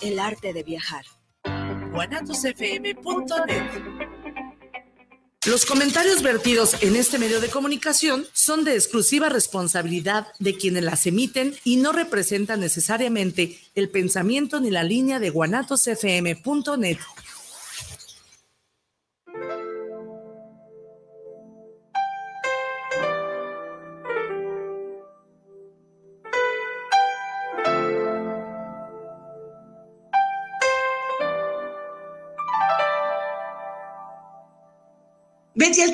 [0.00, 1.04] el arte de viajar.
[1.92, 3.62] guanatosfm.net
[5.46, 11.06] Los comentarios vertidos en este medio de comunicación son de exclusiva responsabilidad de quienes las
[11.06, 16.98] emiten y no representan necesariamente el pensamiento ni la línea de guanatosfm.net.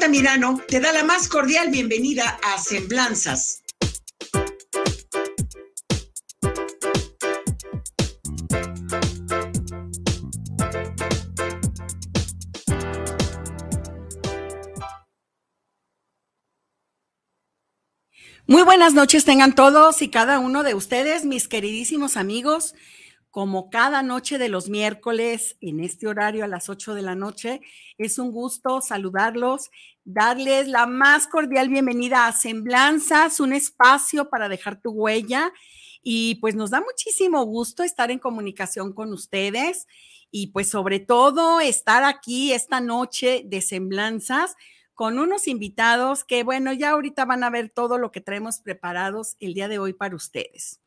[0.04, 3.62] Altamirano te da la más cordial bienvenida a Semblanzas.
[18.46, 22.74] Muy buenas noches tengan todos y cada uno de ustedes, mis queridísimos amigos
[23.34, 27.60] como cada noche de los miércoles en este horario a las 8 de la noche.
[27.98, 29.72] Es un gusto saludarlos,
[30.04, 35.52] darles la más cordial bienvenida a Semblanzas, un espacio para dejar tu huella.
[36.02, 39.86] Y pues nos da muchísimo gusto estar en comunicación con ustedes
[40.30, 44.54] y pues sobre todo estar aquí esta noche de Semblanzas
[44.92, 49.36] con unos invitados que bueno, ya ahorita van a ver todo lo que traemos preparados
[49.40, 50.80] el día de hoy para ustedes.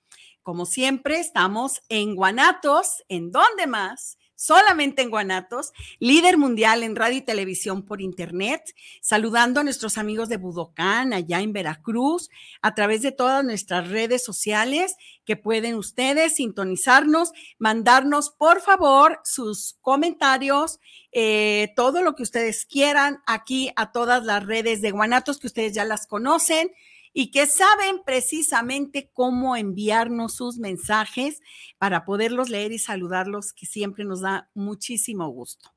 [0.43, 4.17] Como siempre, estamos en Guanatos, ¿en dónde más?
[4.39, 10.29] Solamente en Guanatos, líder mundial en radio y televisión por internet, saludando a nuestros amigos
[10.29, 12.29] de Budocán, allá en Veracruz,
[12.61, 19.79] a través de todas nuestras redes sociales que pueden ustedes sintonizarnos, mandarnos por favor sus
[19.81, 20.79] comentarios,
[21.11, 25.73] eh, todo lo que ustedes quieran aquí a todas las redes de Guanatos que ustedes
[25.73, 26.69] ya las conocen
[27.13, 31.39] y que saben precisamente cómo enviarnos sus mensajes
[31.77, 35.71] para poderlos leer y saludarlos, que siempre nos da muchísimo gusto.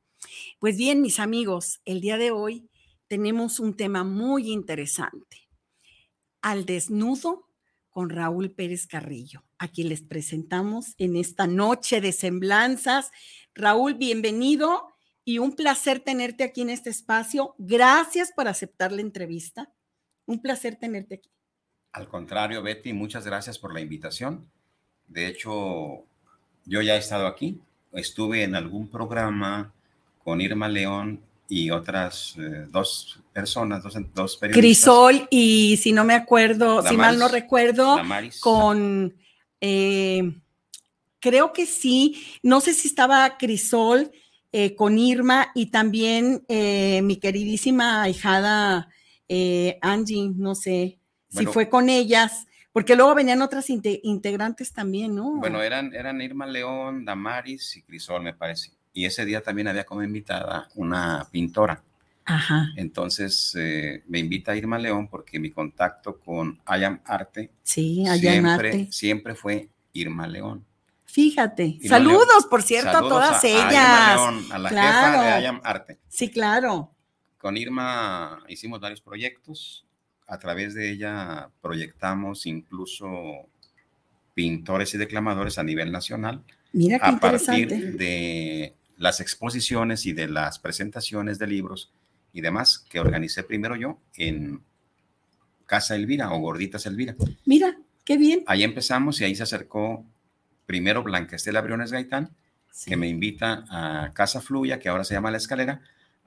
[0.58, 2.68] Pues bien, mis amigos, el día de hoy
[3.08, 5.48] tenemos un tema muy interesante.
[6.42, 7.48] Al desnudo
[7.90, 13.10] con Raúl Pérez Carrillo, a quien les presentamos en esta noche de semblanzas.
[13.54, 17.54] Raúl, bienvenido y un placer tenerte aquí en este espacio.
[17.58, 19.72] Gracias por aceptar la entrevista.
[20.30, 21.28] Un placer tenerte aquí.
[21.90, 24.48] Al contrario, Betty, muchas gracias por la invitación.
[25.08, 26.04] De hecho,
[26.64, 27.60] yo ya he estado aquí.
[27.92, 29.72] Estuve en algún programa
[30.22, 34.60] con Irma León y otras eh, dos personas, dos, dos, periodistas.
[34.60, 37.98] Crisol y si no me acuerdo, si mal no recuerdo,
[38.38, 39.12] con,
[39.60, 40.32] eh,
[41.18, 44.12] creo que sí, no sé si estaba Crisol
[44.52, 48.90] eh, con Irma y también mi queridísima hijada
[49.32, 50.98] eh, Angie, no sé
[51.28, 55.36] si fue con ellas, porque luego venían otras integrantes también, ¿no?
[55.36, 58.72] Bueno, eran, eran Irma León, Damaris y Crisol, me parece.
[58.92, 61.80] Y ese día también había como invitada una pintora.
[62.24, 62.70] Ajá.
[62.74, 68.88] Entonces eh, me invita Irma León porque mi contacto con Ayam Arte, sí, siempre, Arte.
[68.90, 70.64] siempre fue Irma León.
[71.04, 71.78] Fíjate.
[71.86, 73.74] Saludos, por cierto, a todas ellas.
[73.74, 75.98] A, León, a la jefa de Ayam Arte.
[76.08, 76.90] Sí, claro.
[77.40, 79.86] Con Irma hicimos varios proyectos.
[80.26, 83.48] A través de ella proyectamos incluso
[84.34, 86.44] pintores y declamadores a nivel nacional.
[86.72, 91.90] Mira qué a partir de las exposiciones y de las presentaciones de libros
[92.32, 94.62] y demás que organicé primero yo en
[95.66, 97.16] Casa Elvira o Gorditas Elvira.
[97.46, 98.44] Mira, qué bien.
[98.46, 100.04] Ahí empezamos y ahí se acercó
[100.66, 102.36] primero Blanca Estela Briones Gaitán,
[102.86, 105.80] que me invita a Casa Fluya, que ahora se llama La Escalera,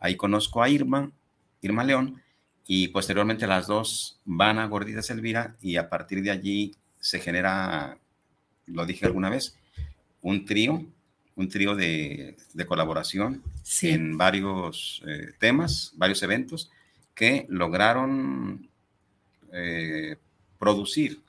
[0.04, 1.14] Ahí conozco a Irma,
[1.62, 2.22] Irma León,
[2.68, 7.98] y posteriormente las dos van a Gorditas Elvira y a partir de allí se genera,
[8.66, 9.56] lo dije alguna vez,
[10.22, 10.86] un trío,
[11.38, 12.36] un trío de,
[12.68, 13.44] colaboración
[13.82, 16.70] en varios eh, temas, varios eventos
[17.16, 18.70] que lograron
[19.54, 20.18] eh,
[20.60, 21.22] producir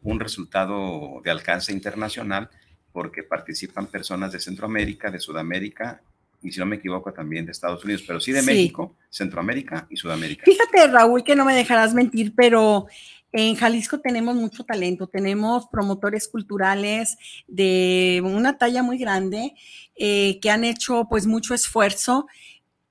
[0.00, 2.50] un resultado de alcance internacional
[2.92, 6.02] porque participan personas de Centroamérica, de Sudamérica
[6.42, 9.96] y si no me equivoco también de Estados Unidos, pero sí de México, Centroamérica y
[9.96, 10.44] Sudamérica.
[10.44, 12.86] Fíjate, Raúl, que no me dejarás mentir, pero
[13.32, 17.16] en Jalisco tenemos mucho talento, tenemos promotores culturales
[17.46, 19.54] de una talla muy grande
[19.96, 22.26] eh, que han hecho pues mucho esfuerzo.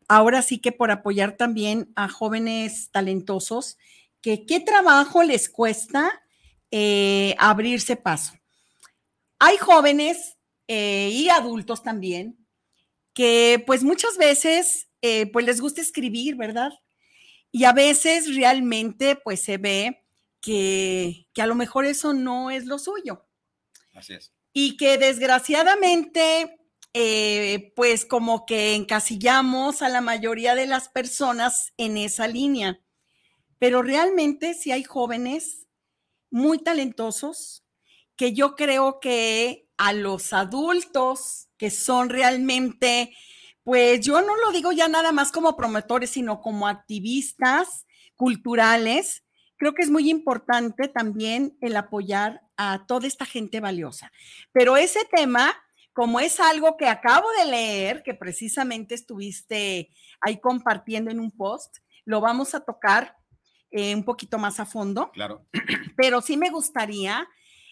[0.07, 3.77] Ahora sí que por apoyar también a jóvenes talentosos,
[4.21, 6.12] que qué trabajo les cuesta
[6.71, 8.33] eh, abrirse paso.
[9.39, 10.38] Hay jóvenes
[10.68, 12.41] eh, y adultos también
[13.21, 16.71] que pues muchas veces eh, pues les gusta escribir, ¿verdad?
[17.51, 20.03] Y a veces realmente pues se ve
[20.41, 23.27] que, que a lo mejor eso no es lo suyo.
[23.94, 24.33] Así es.
[24.53, 26.57] y que desgraciadamente,
[26.95, 32.81] eh, pues como que encasillamos a la mayoría de las personas en esa línea.
[33.59, 35.68] Pero realmente si hay jóvenes
[36.31, 37.68] muy talentosos
[38.15, 43.16] que yo creo que a los adultos que son realmente,
[43.63, 49.24] pues yo no lo digo ya nada más como promotores, sino como activistas culturales,
[49.57, 54.12] creo que es muy importante también el apoyar a toda esta gente valiosa.
[54.51, 55.51] Pero ese tema,
[55.94, 59.89] como es algo que acabo de leer, que precisamente estuviste
[60.19, 63.18] ahí compartiendo en un post, lo vamos a tocar
[63.72, 65.10] eh, un poquito más a fondo.
[65.12, 65.48] Claro.
[65.98, 67.28] Pero sí me gustaría,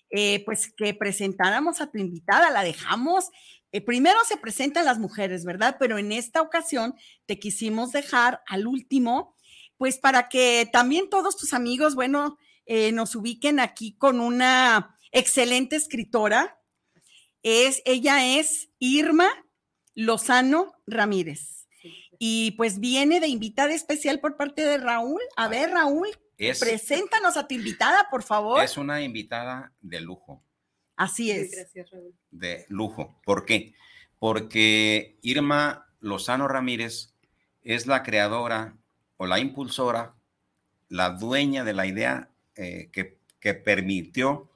[0.10, 2.50] eh, pues, que presentáramos a tu invitada.
[2.50, 3.30] La dejamos.
[3.72, 5.78] Eh, primero se presentan las mujeres, ¿verdad?
[5.80, 6.96] Pero en esta ocasión
[7.26, 9.36] te quisimos dejar al último
[9.80, 15.78] pues para que también todos tus amigos, bueno, eh, nos ubiquen aquí con una excelente
[15.78, 16.60] escritora.
[17.44, 19.30] Es, ella es Irma
[19.96, 21.66] Lozano Ramírez.
[22.20, 25.22] Y pues viene de invitada especial por parte de Raúl.
[25.38, 26.10] A ver, Raúl,
[26.60, 28.64] preséntanos a tu invitada, por favor.
[28.64, 30.42] Es una invitada de lujo.
[30.96, 31.52] Así es.
[31.52, 32.14] gracias, Raúl.
[32.32, 33.20] De lujo.
[33.26, 33.74] ¿Por qué?
[34.20, 37.14] Porque Irma Lozano Ramírez
[37.62, 38.76] es la creadora
[39.18, 40.16] o la impulsora,
[40.88, 44.50] la dueña de la idea eh, que, que permitió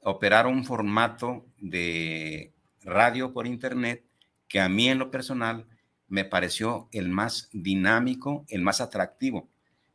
[0.00, 4.04] operar un formato de radio por internet
[4.48, 5.66] que a mí en lo personal
[6.08, 9.48] me pareció el más dinámico, el más atractivo,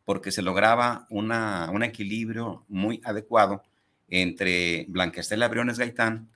[0.05, 3.63] porque se lograba una, un equilibrio muy adecuado
[4.09, 6.29] entre Blanquestela Briones Gaitán,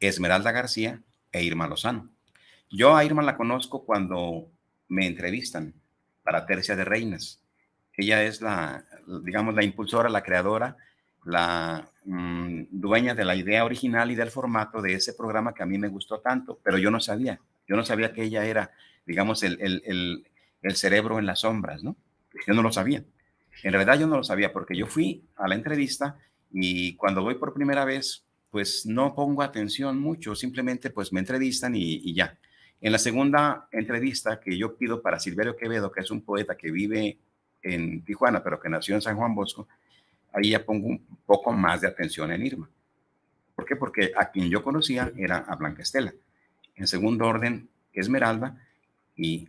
[0.00, 1.00] Esmeralda García
[1.32, 2.08] e Irma Lozano.
[2.70, 4.50] Yo a Irma la conozco cuando
[4.88, 5.74] me entrevistan
[6.22, 7.40] para Tercia de Reinas.
[7.94, 8.84] Ella es la,
[9.24, 10.76] digamos, la impulsora, la creadora,
[11.24, 15.66] la mm, dueña de la idea original y del formato de ese programa que a
[15.66, 18.70] mí me gustó tanto, pero yo no sabía, yo no sabía que ella era,
[19.04, 20.24] digamos, el, el,
[20.62, 21.96] el, cerebro en las sombras, ¿no?
[22.46, 23.04] Yo no lo sabía.
[23.62, 26.16] En realidad yo no lo sabía porque yo fui a la entrevista
[26.52, 31.74] y cuando voy por primera vez, pues no pongo atención mucho, simplemente pues me entrevistan
[31.74, 32.38] y, y ya.
[32.80, 36.70] En la segunda entrevista que yo pido para Silverio Quevedo, que es un poeta que
[36.70, 37.18] vive
[37.62, 39.66] en Tijuana, pero que nació en San Juan Bosco,
[40.32, 42.70] ahí ya pongo un poco más de atención en Irma.
[43.54, 43.74] ¿Por qué?
[43.74, 46.14] Porque a quien yo conocía era a Blanca Estela.
[46.76, 48.56] En segundo orden, Esmeralda.
[49.16, 49.48] Y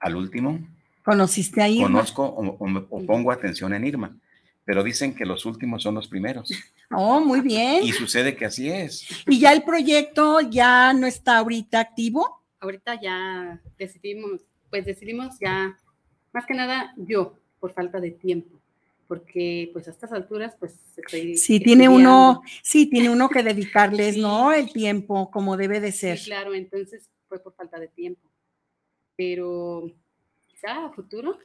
[0.00, 0.58] al último.
[1.04, 1.86] ¿Conociste a Irma?
[1.86, 4.16] Conozco o, pongo atención en Irma.
[4.64, 6.50] Pero dicen que los últimos son los primeros.
[6.94, 7.82] Oh, muy bien.
[7.84, 9.08] Y sucede que así es.
[9.26, 12.42] ¿Y ya el proyecto ya no está ahorita activo?
[12.62, 14.40] ahorita ya decidimos,
[14.70, 15.76] pues decidimos ya,
[16.32, 18.58] más que nada yo, por falta de tiempo,
[19.08, 24.16] porque pues a estas alturas, pues estoy Sí, tiene uno, sí, tiene uno que dedicarles,
[24.16, 24.52] ¿no?
[24.52, 26.18] El tiempo como debe de ser.
[26.18, 28.22] Sí, claro, entonces fue por falta de tiempo.
[29.16, 29.92] Pero
[30.62, 31.38] quizá a futuro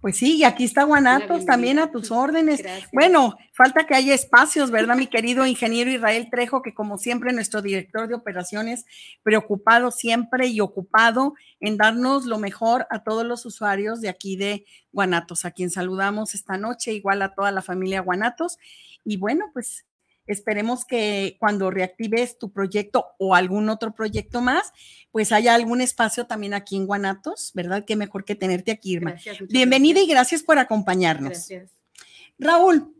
[0.00, 2.60] pues sí, y aquí está Guanatos también a tus órdenes.
[2.92, 7.62] Bueno, falta que haya espacios, ¿verdad, mi querido ingeniero Israel Trejo, que como siempre nuestro
[7.62, 8.84] director de operaciones,
[9.22, 14.64] preocupado siempre y ocupado en darnos lo mejor a todos los usuarios de aquí de
[14.90, 18.58] Guanatos, a quien saludamos esta noche, igual a toda la familia Guanatos.
[19.04, 19.84] Y bueno, pues
[20.26, 24.72] Esperemos que cuando reactives tu proyecto o algún otro proyecto más,
[25.10, 27.84] pues haya algún espacio también aquí en Guanatos, ¿verdad?
[27.84, 29.16] Qué mejor que tenerte aquí, Irma.
[29.48, 31.30] Bienvenida y gracias por acompañarnos.
[31.30, 31.72] Gracias.
[32.38, 32.94] Raúl,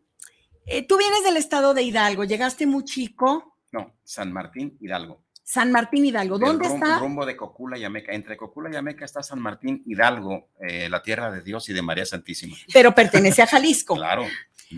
[0.66, 3.56] eh, tú vienes del estado de Hidalgo, llegaste muy chico.
[3.72, 5.22] No, San Martín, Hidalgo.
[5.44, 6.98] San Martín Hidalgo, ¿dónde rumbo, está?
[6.98, 8.12] Rumbo de Cocula y Ameca.
[8.12, 11.82] Entre Cocula y Ameca está San Martín Hidalgo, eh, la tierra de Dios y de
[11.82, 12.56] María Santísima.
[12.72, 13.94] Pero pertenece a Jalisco.
[13.94, 14.24] claro.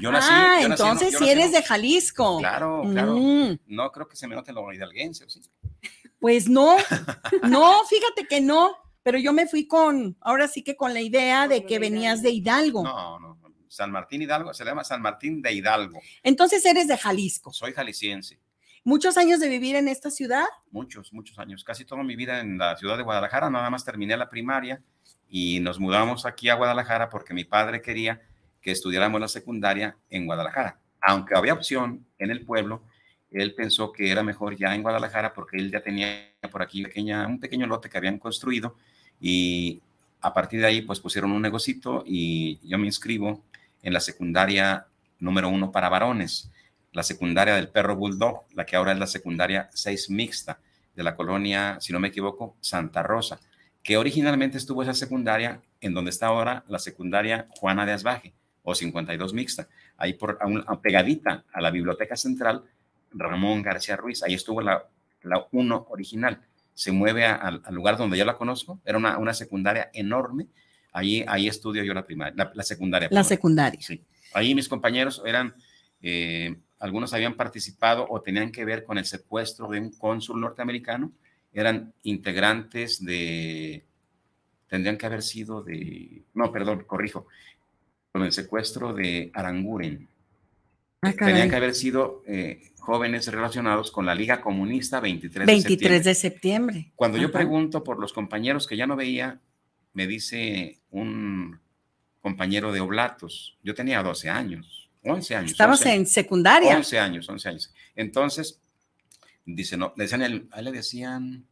[0.00, 2.38] Yo nací, ah, entonces si eres de Jalisco.
[2.38, 3.16] Claro, claro.
[3.16, 3.58] Mm.
[3.66, 5.40] No creo que se me note lo hidalguense, ¿o sí?
[6.18, 6.76] Pues no,
[7.42, 11.46] no, fíjate que no, pero yo me fui con, ahora sí que con la idea
[11.48, 12.82] de que venías de Hidalgo.
[12.82, 13.38] No, no,
[13.74, 16.00] San Martín Hidalgo, se llama San Martín de Hidalgo.
[16.22, 17.52] Entonces eres de Jalisco.
[17.52, 18.38] Soy jalisciense.
[18.84, 20.44] ¿Muchos años de vivir en esta ciudad?
[20.70, 21.64] Muchos, muchos años.
[21.64, 23.50] Casi toda mi vida en la ciudad de Guadalajara.
[23.50, 24.80] Nada más terminé la primaria
[25.28, 28.22] y nos mudamos aquí a Guadalajara porque mi padre quería
[28.64, 30.78] que estudiáramos la secundaria en Guadalajara.
[31.02, 32.82] Aunque había opción en el pueblo,
[33.30, 37.26] él pensó que era mejor ya en Guadalajara porque él ya tenía por aquí pequeña,
[37.26, 38.74] un pequeño lote que habían construido
[39.20, 39.82] y
[40.22, 43.44] a partir de ahí pues pusieron un negocito y yo me inscribo
[43.82, 44.86] en la secundaria
[45.18, 46.50] número uno para varones,
[46.92, 50.58] la secundaria del perro bulldog, la que ahora es la secundaria 6 mixta
[50.96, 53.40] de la colonia, si no me equivoco, Santa Rosa,
[53.82, 58.32] que originalmente estuvo esa secundaria en donde está ahora la secundaria Juana de Asbaje
[58.64, 60.38] o 52 mixta, ahí por,
[60.82, 62.64] pegadita a la biblioteca central,
[63.12, 64.22] Ramón García Ruiz.
[64.22, 64.88] Ahí estuvo la,
[65.22, 66.40] la uno original.
[66.72, 68.80] Se mueve al lugar donde yo la conozco.
[68.84, 70.48] Era una, una secundaria enorme.
[70.92, 73.08] Ahí, ahí estudio yo la primaria, la, secundaria.
[73.10, 73.80] La secundaria.
[73.82, 74.00] Sí.
[74.32, 75.54] Ahí mis compañeros eran,
[76.00, 81.12] eh, algunos habían participado o tenían que ver con el secuestro de un cónsul norteamericano.
[81.52, 83.84] Eran integrantes de,
[84.68, 87.26] tendrían que haber sido de, no, perdón, corrijo,
[88.14, 90.06] con el secuestro de Aranguren.
[91.02, 95.74] Ah, Tenían que haber sido eh, jóvenes relacionados con la Liga Comunista 23 de septiembre.
[95.74, 96.92] 23 de septiembre.
[96.94, 99.40] Cuando yo pregunto por los compañeros que ya no veía,
[99.94, 101.58] me dice un
[102.20, 105.50] compañero de Oblatos, yo tenía 12 años, 11 años.
[105.50, 106.76] Estabas en secundaria.
[106.76, 107.74] 11 años, 11 años.
[107.96, 108.60] Entonces,
[109.44, 111.44] dice, no, le decían, el, a él le decían,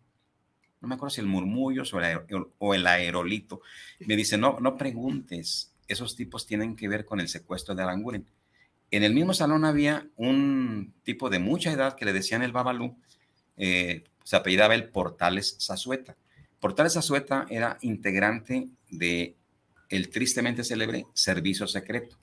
[0.81, 1.83] no me acuerdo si el murmullo
[2.59, 3.63] o el, aerolito.
[3.99, 8.27] Me dice, no, no preguntes, esos tipos tienen que ver con el secuestro de Aranguren
[8.93, 12.95] en el mismo salón había un tipo de mucha edad que le decían el Babalú,
[13.57, 16.15] eh, se apellidaba el Portales Zazueta.
[16.61, 19.35] Portales Zazueta era integrante de
[19.89, 22.19] el tristemente célebre Servicio Secreto.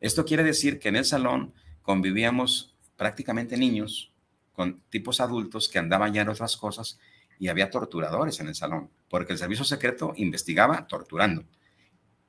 [0.00, 4.10] Esto quiere decir que en el salón convivíamos prácticamente niños
[4.54, 6.98] con tipos adultos que andaban ya en otras cosas
[7.38, 11.44] y había torturadores en el salón, porque el Servicio Secreto investigaba torturando.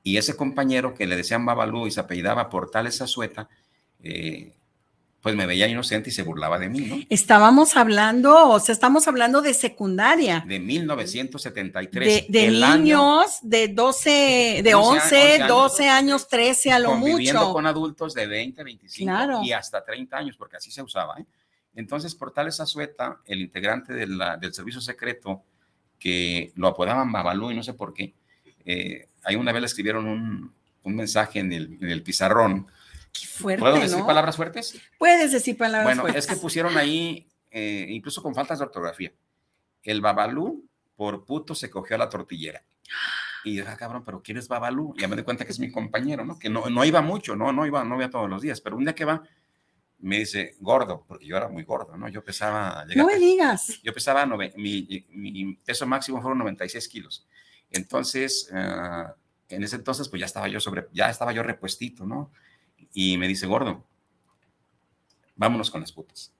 [0.06, 3.48] Y ese compañero que le decían Babalú y se apellidaba Portales Azueta,
[4.04, 4.54] eh,
[5.20, 6.96] pues me veía inocente y se burlaba de mí, ¿no?
[7.10, 10.44] Estábamos hablando, o sea, estamos hablando de secundaria.
[10.46, 12.26] De 1973.
[12.28, 18.28] De, niños de 12, de 11, 12 años, 13 a lo conviviendo con adultos de
[18.28, 21.26] 20, 25 y hasta 30 años, porque así se usaba, ¿eh?
[21.74, 25.42] Entonces, Portales Azueta, el integrante del servicio secreto,
[25.98, 28.14] que lo apodaban Babalú y no sé por qué,
[28.64, 30.52] eh, ahí una vez le escribieron un,
[30.84, 32.68] mensaje en el, pizarrón.
[33.40, 34.80] ¿Puedo decir palabras fuertes?
[34.98, 36.02] Puedes decir palabras fuertes.
[36.02, 39.12] Bueno, es que pusieron ahí, eh, incluso con faltas de ortografía,
[39.82, 40.64] el Babalú
[40.94, 42.62] por puto se cogió a la tortillera.
[43.44, 44.94] Y dije, ah, cabrón, pero ¿quién es Babalú?
[44.96, 46.38] Y ya me di cuenta que es mi compañero, ¿no?
[46.38, 48.84] Que no, no iba mucho, no, no iba, no iba todos los días, pero un
[48.84, 49.22] día que va,
[49.98, 52.08] me dice gordo, porque yo era muy gordo, ¿no?
[52.08, 52.84] Yo pesaba.
[52.94, 53.80] No me digas.
[53.82, 57.26] Yo pesaba, mi, mi, peso máximo fueron 96 kilos.
[57.76, 59.14] Entonces, ah,
[59.48, 62.32] en ese entonces, pues ya estaba yo sobre, ya estaba yo repuestito, ¿no?
[62.92, 63.84] Y me dice, gordo,
[65.36, 66.32] vámonos con las putas.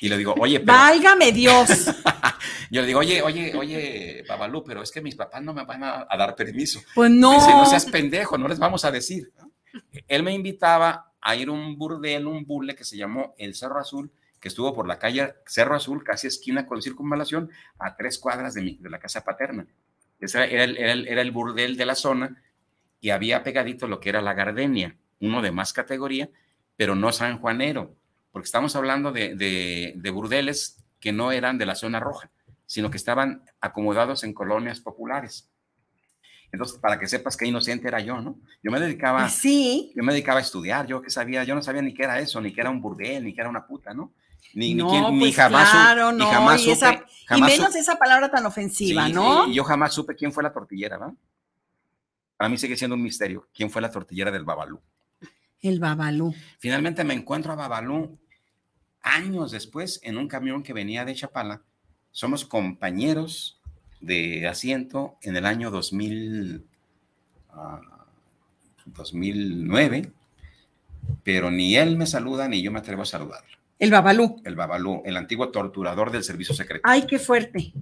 [0.00, 0.72] Y le digo, oye, pero...
[0.72, 1.68] ¡Válgame Dios!
[2.70, 5.84] yo le digo, oye, oye, oye, Babalú, pero es que mis papás no me van
[5.84, 6.80] a, dar permiso.
[6.94, 7.34] Pues no.
[7.34, 9.32] Dice, no seas pendejo, no les vamos a decir.
[10.08, 13.78] Él me invitaba a ir a un burdel, un burle que se llamó El Cerro
[13.78, 18.54] Azul, que estuvo por la calle Cerro Azul, casi esquina con circunvalación, a tres cuadras
[18.54, 19.66] de, mi, de la casa paterna.
[20.22, 20.64] Ese era
[21.22, 22.40] el, burdel de la zona
[23.00, 26.30] y había pegadito lo que era la gardenia, uno de más categoría,
[26.76, 27.96] pero no sanjuanero,
[28.30, 32.30] porque estamos hablando de, burdeles que no eran de la zona roja,
[32.66, 35.50] sino que estaban acomodados en colonias populares.
[36.52, 38.38] Entonces, para que sepas qué inocente era yo, ¿no?
[38.62, 39.92] Yo me dedicaba, sí.
[39.96, 42.40] yo me dedicaba a estudiar, yo que sabía, yo no sabía ni qué era eso,
[42.40, 44.12] ni qué era un burdel, ni qué era una puta, ¿no?
[44.54, 49.08] Ni, ni, pues jamás, claro, no, jamás y, supe, y menos esa palabra tan ofensiva,
[49.08, 49.48] ¿no?
[49.48, 51.16] y yo jamás supe quién fue la tortillera, ¿no?
[52.36, 54.80] Para mí sigue siendo un misterio quién fue la tortillera del Babalú.
[55.60, 56.34] El Babalú.
[56.58, 58.18] Finalmente me encuentro a Babalú
[59.00, 61.62] años después en un camión que venía de Chapala.
[62.10, 63.60] Somos compañeros
[64.00, 66.66] de asiento en el año 2000,
[68.86, 73.61] 2009, ah, pero ni él me saluda ni yo me atrevo a saludarlo.
[73.78, 74.40] El Babalú.
[74.44, 76.82] El Babalú, el antiguo torturador del servicio secreto.
[76.84, 77.72] Ay, qué fuerte.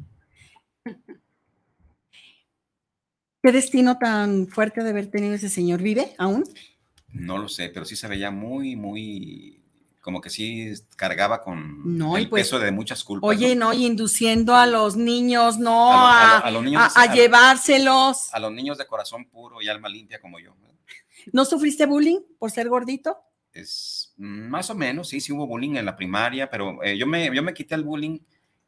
[3.42, 5.80] ¿Qué destino tan fuerte de haber tenido ese señor?
[5.80, 6.44] ¿Vive aún?
[7.12, 9.62] No lo sé, pero sí se veía muy, muy,
[10.00, 13.28] como que sí cargaba con el pues, peso de muchas culpas.
[13.28, 18.32] Oye, no, y induciendo a los niños, no, a, llevárselos.
[18.32, 20.54] A los niños de corazón puro y alma limpia como yo.
[21.32, 23.18] ¿No sufriste bullying por ser gordito?
[23.52, 27.34] Es más o menos, sí, sí hubo bullying en la primaria, pero eh, yo, me,
[27.34, 28.18] yo me quité el bullying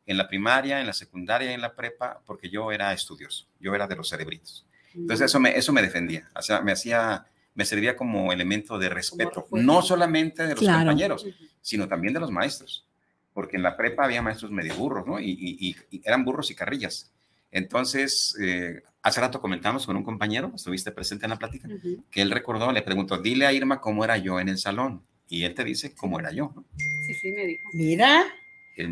[0.06, 3.74] en la primaria, en la secundaria y en la prepa porque yo era estudioso, yo
[3.74, 4.66] era de los cerebritos.
[4.94, 7.24] Entonces eso me, eso me defendía, o sea, me hacía,
[7.54, 11.26] me servía como elemento de respeto, no solamente de los compañeros,
[11.60, 12.86] sino también de los maestros,
[13.32, 15.18] porque en la prepa había maestros medio burros, ¿no?
[15.18, 17.10] Y, eran burros y carrillas.
[17.52, 21.68] Entonces, eh, Hace rato comentamos con un compañero, estuviste presente en la plática,
[22.08, 25.04] que él recordó, le preguntó, dile a Irma cómo era yo en el salón.
[25.28, 26.52] Y él te dice cómo era yo.
[26.54, 26.64] ¿no?
[27.04, 27.68] Sí, sí, me dijo.
[27.72, 28.24] Mira.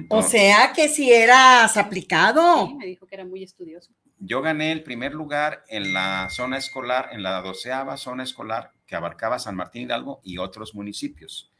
[0.09, 2.67] o sea que si eras aplicado.
[2.67, 3.93] Sí, me dijo que era muy estudioso.
[4.19, 8.97] Yo gané el primer lugar en la zona escolar, en la doceava zona escolar que
[8.97, 11.53] abarcaba San Martín Hidalgo y otros municipios.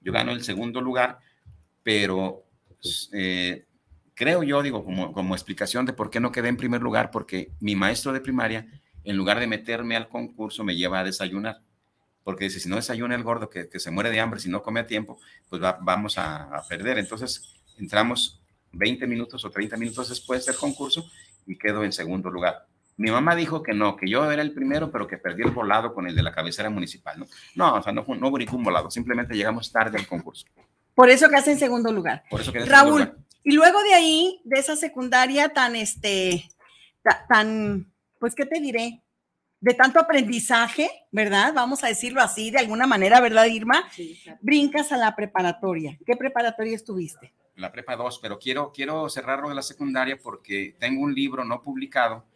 [0.00, 1.18] Yo gané el segundo lugar
[1.82, 2.44] pero
[3.12, 3.64] eh,
[4.16, 7.52] creo yo, digo, como, como explicación de por qué no quedé en primer lugar, porque
[7.60, 8.66] mi maestro de primaria,
[9.04, 11.60] en lugar de meterme al concurso, me lleva a desayunar
[12.26, 14.60] porque dice, si no desayuna el gordo que, que, se muere de hambre, si no
[14.60, 16.98] come a tiempo, pues vamos a, a, perder.
[16.98, 18.42] Entonces entramos
[18.72, 21.08] 20 minutos o 30 minutos después del concurso
[21.46, 22.66] y quedo en segundo lugar.
[22.96, 25.94] Mi mamá dijo que no, que yo era el primero, pero que perdí el volado
[25.94, 27.16] con el de la cabecera municipal.
[27.16, 30.46] No, no o sea, no, no volado, simplemente llegamos tarde al concurso.
[30.96, 32.24] Por eso que hace en segundo lugar.
[32.28, 33.16] Por eso Raúl, lugar.
[33.46, 36.48] Y luego de ahí, de esa secundaria tan, este,
[37.28, 39.04] tan, pues, ¿qué te diré?
[39.60, 41.52] de tanto aprendizaje, ¿verdad?
[41.54, 43.88] Vamos a decirlo así, de alguna manera, ¿verdad, Irma?
[43.90, 44.38] Sí, claro.
[44.42, 45.98] Brincas a la preparatoria.
[46.04, 47.32] ¿Qué preparatoria estuviste?
[47.54, 51.62] La prepa 2, pero quiero, quiero cerrarlo de la secundaria porque tengo un libro no
[51.62, 52.26] publicado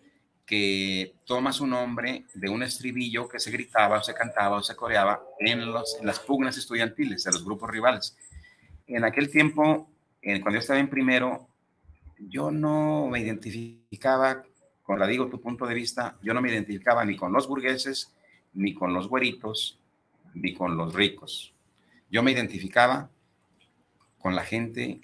[0.46, 4.74] que toma su nombre de un estribillo que se gritaba o se cantaba o se
[4.74, 8.16] coreaba en, los, en las pugnas estudiantiles de los grupos rivales.
[8.86, 9.89] En aquel tiempo,
[10.22, 11.48] cuando yo estaba en primero,
[12.18, 14.44] yo no me identificaba
[14.98, 18.12] la digo tu punto de vista, yo no me identificaba ni con los burgueses,
[18.54, 19.78] ni con los güeritos,
[20.34, 21.54] ni con los ricos.
[22.10, 23.10] Yo me identificaba
[24.18, 25.00] con la gente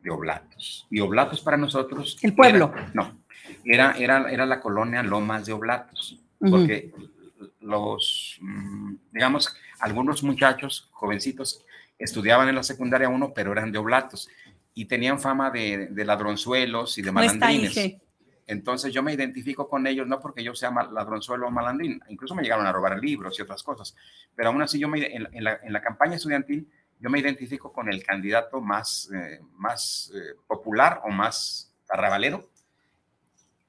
[0.00, 0.86] de Oblatos.
[0.90, 2.18] Y Oblatos para nosotros...
[2.22, 2.72] El pueblo.
[2.74, 3.18] Era, no,
[3.64, 6.92] era, era, era la colonia Lomas de Oblatos, porque
[7.60, 11.64] los, mm, digamos, algunos muchachos, jovencitos,
[12.02, 14.28] estudiaban en la secundaria uno, pero eran de Oblatos
[14.74, 17.98] y tenían fama de, de ladronzuelos y de malandrines.
[18.46, 22.42] Entonces yo me identifico con ellos, no porque yo sea ladronzuelo o malandrín, incluso me
[22.42, 23.94] llegaron a robar libros y otras cosas,
[24.34, 26.68] pero aún así yo me, en, la, campaña estudiantil
[26.98, 32.48] yo me identifico con el candidato más, eh, más eh, popular o más arrabalero.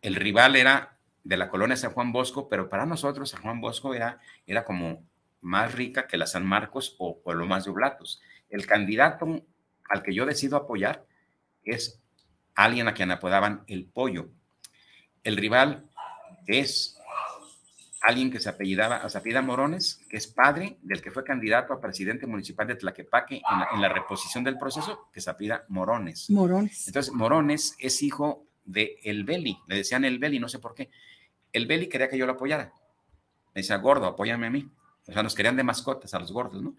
[0.02, 3.94] El rival era de la colonia San Juan Bosco, pero para nosotros San Juan Bosco
[3.94, 5.04] era, era como
[5.44, 8.22] más rica que la San Marcos o, o lo más de Oblatos.
[8.50, 9.46] El candidato
[9.90, 11.06] al que yo decido apoyar
[11.64, 12.02] es
[12.56, 14.30] alguien a quien apodaban el pollo
[15.24, 15.90] el rival
[16.46, 16.98] es
[18.02, 21.80] alguien que se apellidaba, se apellida Morones, que es padre del que fue candidato a
[21.80, 23.42] presidente municipal de Tlaquepaque
[23.74, 26.30] en la, reposición del proceso, que se apellida Morones.
[26.30, 26.88] Morones.
[26.88, 30.90] Entonces, Morones es hijo de El Beli, le decían El Beli, no sé por qué.
[31.54, 32.74] El Beli quería que yo lo apoyara.
[33.56, 34.70] Me decía, gordo, apóyame a mí.
[35.08, 36.76] O sea, nos querían de mascotas a los gordos, ¿no?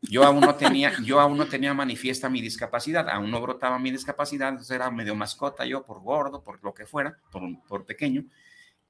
[0.00, 3.90] Yo aún no tenía, yo aún no tenía manifiesta mi discapacidad, aún no brotaba mi
[3.90, 8.24] discapacidad, entonces era medio mascota yo por gordo, por lo que fuera, por, por pequeño.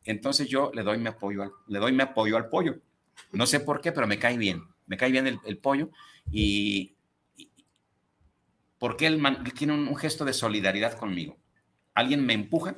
[0.05, 2.81] Entonces yo le doy mi apoyo al, le doy mi apoyo al pollo.
[3.33, 5.91] No sé por qué, pero me cae bien, me cae bien el, pollo
[6.31, 6.97] y,
[8.79, 9.23] porque él,
[9.57, 11.39] tiene un, gesto de solidaridad conmigo.
[11.95, 12.77] Alguien me empuja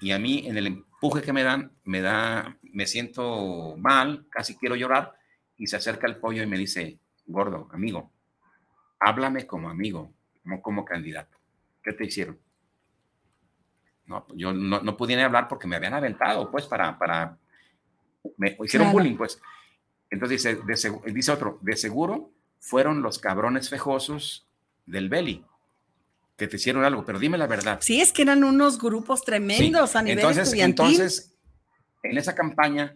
[0.00, 4.56] y a mí en el empuje que me dan me da, me siento mal, casi
[4.56, 5.14] quiero llorar
[5.56, 8.10] y se acerca el pollo y me dice, gordo, amigo,
[8.98, 10.12] háblame como amigo,
[10.44, 11.38] no como candidato.
[11.82, 12.38] ¿Qué te hicieron?
[14.06, 17.38] No, yo no, no pude ni hablar porque me habían aventado, pues, para, para,
[18.36, 19.40] me hicieron bullying, pues.
[20.10, 24.46] Entonces dice, dice otro, de seguro fueron los cabrones fejosos
[24.86, 25.44] del Beli
[26.40, 27.78] que te hicieron algo, pero dime la verdad.
[27.82, 30.86] Sí, es que eran unos grupos tremendos a nivel entonces, estudiantil.
[30.86, 31.29] Entonces,
[32.02, 32.94] en esa campaña,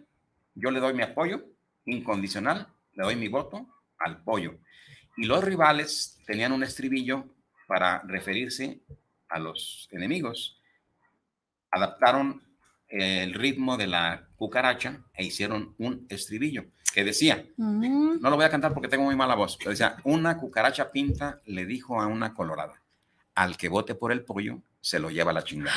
[0.55, 1.45] yo le doy mi apoyo
[1.85, 3.67] incondicional, le doy mi voto
[3.99, 4.57] al pollo.
[5.17, 7.25] Y los rivales tenían un estribillo
[7.67, 8.79] para referirse
[9.29, 10.59] a los enemigos.
[11.71, 12.41] Adaptaron
[12.87, 18.21] el ritmo de la cucaracha e hicieron un estribillo que decía, Mm.
[18.21, 21.41] no lo voy a cantar porque tengo muy mala voz, pero decía, una cucaracha pinta
[21.45, 22.81] le dijo a una colorada,
[23.33, 25.75] al que vote por el pollo se lo lleva la chingada.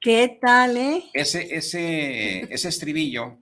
[0.00, 1.04] ¿Qué tal, eh?
[1.12, 3.38] Ese, ese, ese estribillo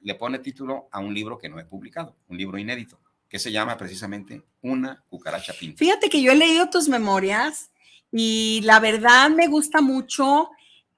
[0.00, 2.98] le pone título a un libro que no he publicado, un libro inédito,
[3.28, 5.78] que se llama precisamente Una cucaracha pinta.
[5.78, 7.70] Fíjate que yo he leído tus memorias
[8.12, 10.50] y la verdad me gusta mucho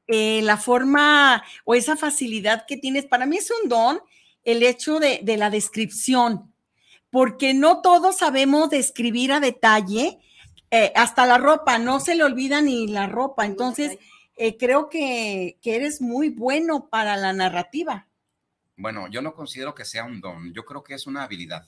[0.06, 3.06] eh, la forma o esa facilidad que tienes.
[3.06, 4.00] Para mí es un don
[4.44, 6.52] el hecho de, de la descripción,
[7.10, 10.18] porque no todos sabemos describir a detalle.
[10.70, 13.46] Eh, hasta la ropa, no se le olvida ni la ropa.
[13.46, 13.98] Entonces,
[14.36, 18.06] eh, creo que, que eres muy bueno para la narrativa.
[18.76, 21.66] Bueno, yo no considero que sea un don, yo creo que es una habilidad.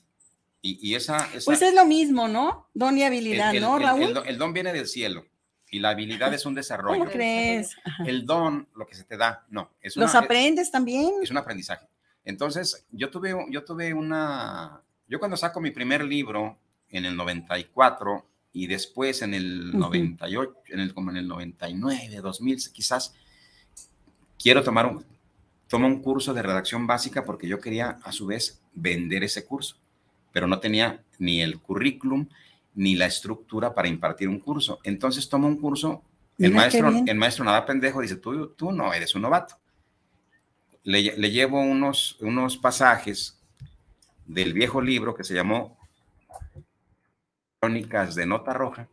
[0.63, 2.69] Y, y esa, esa- Pues es lo mismo, ¿no?
[2.75, 4.03] Don y habilidad, el, el- ¿no, Raúl?
[4.03, 5.25] el don- el don viene del cielo
[5.71, 6.99] y la habilidad es un desarrollo.
[6.99, 7.75] ¿Cómo crees?
[8.07, 9.71] El don, lo que se te da, no.
[9.81, 11.15] Es ¿Los una- aprendes también?
[11.23, 11.87] es un aprendizaje.
[12.25, 16.59] Entonces, yo tuve, yo tuve una, yo cuando saco mi primer libro
[16.91, 19.79] en el 94 y después en el Ujú.
[19.79, 23.15] 98, en el, como en el 99, 2000 quizás,
[24.39, 25.05] quiero tomar un,
[25.69, 29.77] tomo un curso de redacción básica porque yo quería a su vez vender ese curso,
[30.33, 32.29] pero no tenía ni el currículum,
[32.75, 34.81] ni la estructura para impartir un curso.
[34.85, 36.03] Entonces tomo un curso,
[36.39, 39.57] el maestro, el maestro nada pendejo dice, tú, tú no eres un novato.
[40.83, 43.39] Le, llevo unos, unos pasajes
[44.27, 45.77] del viejo libro que se llamó
[47.61, 48.89] Crónicas de Nota Roja.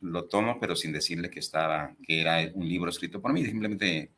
[0.00, 4.10] Lo tomo, pero sin decirle que, estaba, que era un libro escrito por mí, simplemente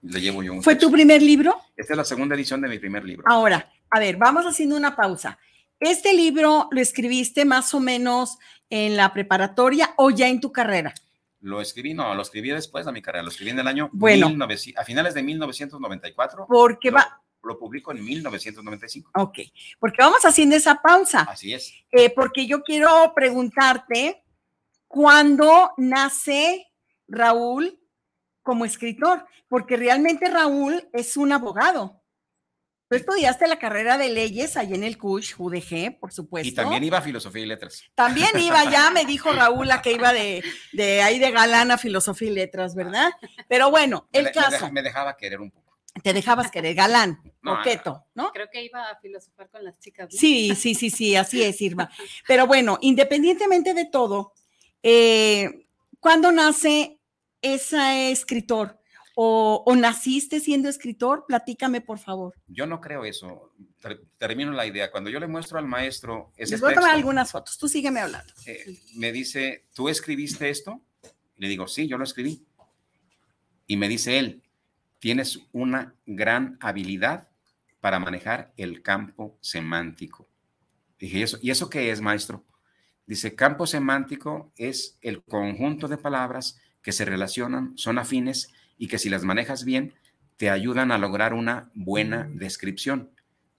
[0.00, 1.54] le llevo yo un ¿Fue tu primer libro?
[1.76, 3.24] Esta es la segunda edición de mi primer libro.
[3.26, 5.38] Ahora, a ver, vamos haciendo una pausa.
[5.78, 8.38] ¿Este libro lo escribiste más o menos
[8.70, 10.94] en la preparatoria o ya en tu carrera?
[11.40, 14.34] Lo escribí, no, lo escribí después de mi carrera, lo escribí en el año bueno,
[14.76, 16.46] a finales de 1994.
[16.48, 19.10] Porque va, lo publico en 1995.
[19.14, 19.38] Ok,
[19.78, 21.20] porque vamos haciendo esa pausa.
[21.22, 21.72] Así es.
[21.90, 24.24] Eh, porque yo quiero preguntarte,
[24.86, 26.66] ¿cuándo nace
[27.08, 27.80] Raúl
[28.42, 29.26] como escritor?
[29.48, 32.04] Porque realmente Raúl es un abogado.
[32.88, 36.48] Tú estudiaste la carrera de leyes allá en el CUSH, UDG, por supuesto.
[36.48, 37.82] Y también iba a filosofía y letras.
[37.94, 42.30] También iba, ya me dijo Raúl que iba de, de ahí de galán a filosofía
[42.30, 43.10] y letras, ¿verdad?
[43.48, 44.70] Pero bueno, el caso.
[44.70, 45.63] Me, dejaba querer un poco.
[46.04, 48.30] Te dejabas querer, galán, coqueto, ¿no?
[48.30, 50.08] Creo que iba a filosofar con las chicas.
[50.10, 51.90] Sí, sí, sí, sí, así es, Irma.
[52.28, 54.34] Pero bueno, independientemente de todo,
[54.82, 55.66] eh,
[56.00, 57.00] ¿cuándo nace
[57.40, 58.78] ese escritor?
[59.16, 61.24] o, naciste siendo escritor?
[61.26, 62.34] Platícame, por favor.
[62.48, 63.52] Yo no creo eso.
[64.18, 64.90] Termino la idea.
[64.90, 67.56] Cuando yo le muestro al maestro ese Les voy a tomar algunas fotos.
[67.56, 68.32] Tú sígueme hablando.
[68.44, 70.82] Eh, me dice, ¿tú escribiste esto?
[71.36, 72.44] Le digo, sí, yo lo escribí.
[73.66, 74.42] Y me dice él,
[75.04, 77.28] tienes una gran habilidad
[77.82, 80.26] para manejar el campo semántico.
[80.98, 82.42] Dije, ¿y eso, ¿y eso qué es, maestro?
[83.04, 88.98] Dice, campo semántico es el conjunto de palabras que se relacionan, son afines y que
[88.98, 89.92] si las manejas bien,
[90.38, 93.10] te ayudan a lograr una buena descripción.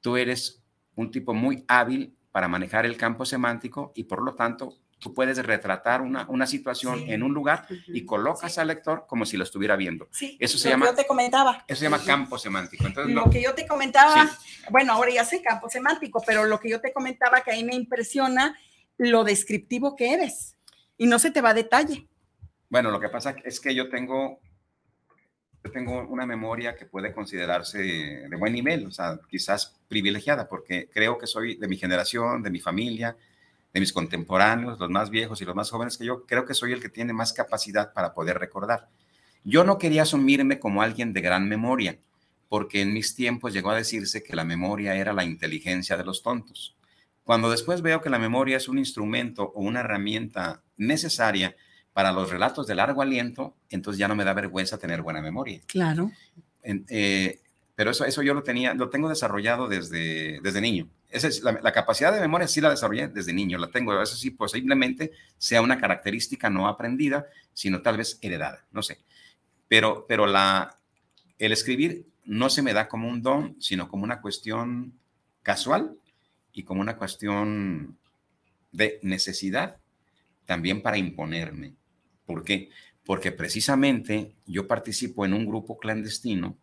[0.01, 0.63] Tú eres
[0.95, 5.37] un tipo muy hábil para manejar el campo semántico y por lo tanto tú puedes
[5.37, 9.75] retratar una, una situación en un lugar y colocas al lector como si lo estuviera
[9.75, 10.09] viendo.
[10.39, 10.87] eso se llama.
[10.87, 11.63] yo te comentaba.
[11.67, 12.87] Eso se llama campo semántico.
[12.87, 14.27] Entonces, lo, que yo te comentaba,
[14.71, 17.75] bueno, ahora ya sé campo semántico, pero lo que yo te comentaba que ahí me
[17.75, 18.57] impresiona
[18.97, 20.55] lo descriptivo que eres
[20.97, 22.07] y no se te va a detalle.
[22.67, 24.39] Bueno, lo que pasa es que yo tengo
[25.63, 30.89] yo tengo una memoria que puede considerarse de buen nivel, o sea, quizás privilegiada, porque
[30.91, 33.15] creo que soy de mi generación, de mi familia,
[33.75, 36.71] de mis contemporáneos, los más viejos y los más jóvenes que yo, creo que soy
[36.71, 38.87] el que tiene más capacidad para poder recordar.
[39.43, 41.99] Yo no quería asumirme como alguien de gran memoria,
[42.47, 46.23] porque en mis tiempos llegó a decirse que la memoria era la inteligencia de los
[46.23, 46.77] tontos.
[47.25, 51.57] Cuando después veo que la memoria es un instrumento o una herramienta necesaria
[51.91, 55.59] para los relatos de largo aliento, entonces ya no me da vergüenza tener buena memoria.
[55.67, 56.13] Claro.
[56.63, 57.41] Eh,
[57.75, 60.87] pero eso, eso yo lo tenía, lo tengo desarrollado desde, desde niño.
[61.09, 64.01] Es la, capacidad de memoria sí la desarrollé desde niño, la tengo.
[64.01, 68.99] Eso sí, posiblemente sea una característica no aprendida, sino tal vez heredada, no sé.
[69.67, 70.77] Pero, pero la,
[71.39, 74.93] el escribir no se me da como un don, sino como una cuestión
[75.41, 75.95] casual
[76.51, 77.97] y como una cuestión
[78.71, 79.77] de necesidad
[80.45, 81.75] también para imponerme.
[82.25, 82.69] ¿Por qué?
[83.05, 86.57] Porque precisamente yo participo en un grupo clandestino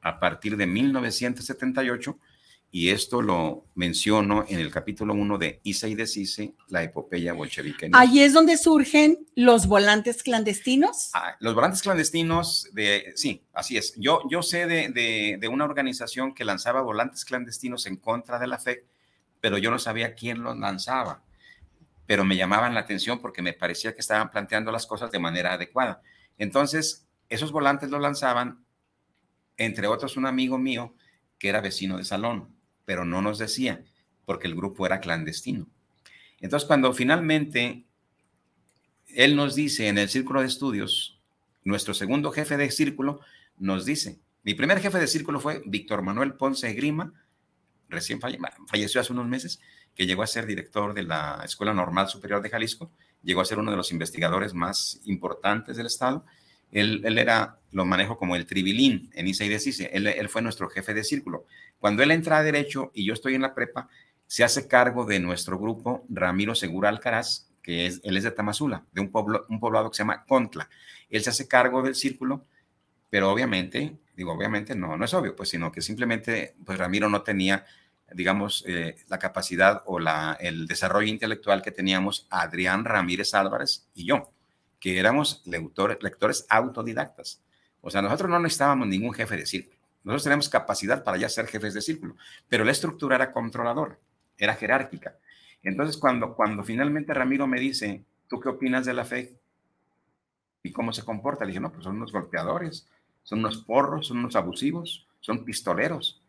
[0.00, 2.18] a partir de 1978
[2.74, 7.88] y esto lo menciono en el capítulo 1 de Isa y Desise, la epopeya bolchevique.
[7.92, 11.10] Ahí es donde surgen los volantes clandestinos.
[11.14, 13.94] Ah, los volantes clandestinos, de, sí, así es.
[13.96, 18.58] Yo, yo sé de, de, una organización que lanzaba volantes clandestinos en contra de la
[18.58, 18.84] fe,
[19.40, 21.22] pero yo no sabía quién los lanzaba
[22.06, 25.54] pero me llamaban la atención porque me parecía que estaban planteando las cosas de manera
[25.54, 26.02] adecuada.
[26.36, 28.62] Entonces, esos volantes los lanzaban,
[29.56, 30.94] entre otros, un amigo mío
[31.38, 32.53] que era vecino de salón,
[32.84, 33.84] pero no nos decía
[34.24, 35.68] porque el grupo era clandestino.
[36.40, 37.84] Entonces, cuando finalmente
[39.08, 41.20] él nos dice en el círculo de estudios,
[41.62, 43.20] nuestro segundo jefe de círculo
[43.56, 47.12] nos dice, mi primer jefe de círculo fue Víctor Manuel Ponce Grima,
[47.88, 49.60] recién falleció hace unos meses,
[49.94, 52.90] que llegó a ser director de la Escuela Normal Superior de Jalisco,
[53.22, 56.24] llegó a ser uno de los investigadores más importantes del Estado.
[56.74, 60.68] Él, era, lo manejo como el tribilín en ISA y DECISE, él, él fue nuestro
[60.68, 61.46] jefe de círculo.
[61.78, 63.88] Cuando él entra a Derecho y yo estoy en la prepa,
[64.26, 68.84] se hace cargo de nuestro grupo Ramiro Segura Alcaraz, que es, él es de Tamazula,
[68.92, 70.68] de un, pueblo, un poblado que se llama Contla.
[71.08, 72.44] Él se hace cargo del círculo,
[73.08, 77.22] pero obviamente, digo, obviamente no, no es obvio, pues, sino que simplemente, pues Ramiro no
[77.22, 77.64] tenía
[78.12, 84.06] digamos, eh, la capacidad o la, el desarrollo intelectual que teníamos Adrián Ramírez Álvarez y
[84.06, 84.33] yo,
[84.84, 87.42] que éramos lectores, lectores autodidactas.
[87.80, 89.78] O sea, nosotros no necesitábamos ningún jefe de círculo.
[90.02, 92.16] Nosotros tenemos capacidad para ya ser jefes de círculo,
[92.50, 93.98] pero la estructura era controladora,
[94.36, 95.16] era jerárquica.
[95.62, 99.38] Entonces, cuando, cuando finalmente Ramiro me dice, ¿tú qué opinas de la fe?
[100.62, 101.46] ¿Y cómo se comporta?
[101.46, 102.86] Le dije, no, pues son unos golpeadores,
[103.22, 106.22] son unos porros, son unos abusivos, son pistoleros.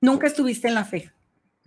[0.00, 1.10] Nunca estuviste en la fe.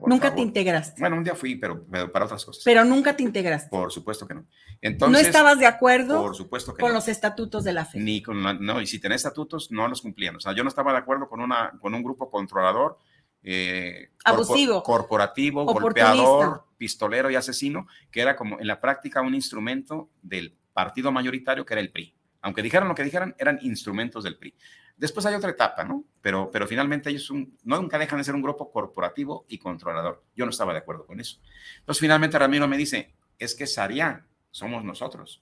[0.05, 1.01] Nunca te integraste.
[1.01, 2.63] Bueno, un día fui, pero, para otras cosas.
[2.63, 3.69] Pero nunca te integraste.
[3.69, 4.45] Por supuesto que no.
[4.81, 7.99] Entonces, ¿No estabas de acuerdo por supuesto con los estatutos de la fe?
[7.99, 10.35] Ni con no, y si tenés estatutos, no los cumplían.
[10.35, 12.97] O sea, yo no estaba de acuerdo con, una, con un grupo controlador
[13.43, 20.09] eh, abusivo, corporativo, golpeador, pistolero y asesino, que era como en la práctica un instrumento
[20.21, 22.13] del partido mayoritario que era el PRI.
[22.41, 24.55] Aunque dijeran lo que dijeran, eran instrumentos del PRI.
[25.01, 26.05] Después hay otra etapa, ¿no?
[26.21, 27.31] Pero, pero finalmente ellos
[27.63, 30.23] no nunca dejan de ser un grupo corporativo y controlador.
[30.35, 31.39] Yo no estaba de acuerdo con eso.
[31.79, 35.41] Entonces finalmente Ramiro me dice, es que Saria somos nosotros.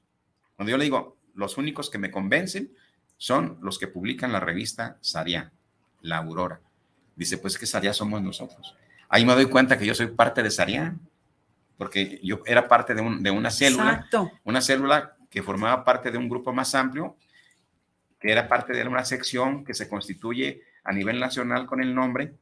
[0.56, 2.72] Cuando yo le digo, los únicos que me convencen
[3.18, 5.52] son los que publican la revista Saria,
[6.00, 6.62] La Aurora.
[7.18, 8.78] Dice, pues que Saria somos nosotros.
[9.10, 10.96] Ahí me doy cuenta que yo soy parte de Saria,
[11.78, 14.32] porque yo era parte de, de una célula, Exacto.
[14.46, 17.18] una célula que formaba parte de un grupo más amplio,
[18.20, 22.34] que era parte de una sección que se constituye a nivel nacional con el nombre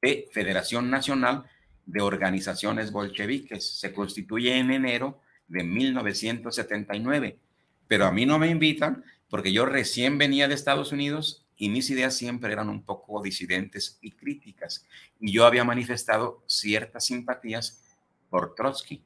[0.00, 1.44] de Federación Nacional
[1.86, 3.78] de Organizaciones Bolcheviques.
[3.78, 7.38] Se constituye en enero de 1979,
[7.86, 11.90] pero a mí no me invitan porque yo recién venía de Estados Unidos y mis
[11.90, 14.86] ideas siempre eran un poco disidentes y críticas.
[15.18, 17.82] Y yo había manifestado ciertas simpatías
[18.30, 19.02] por Trotsky.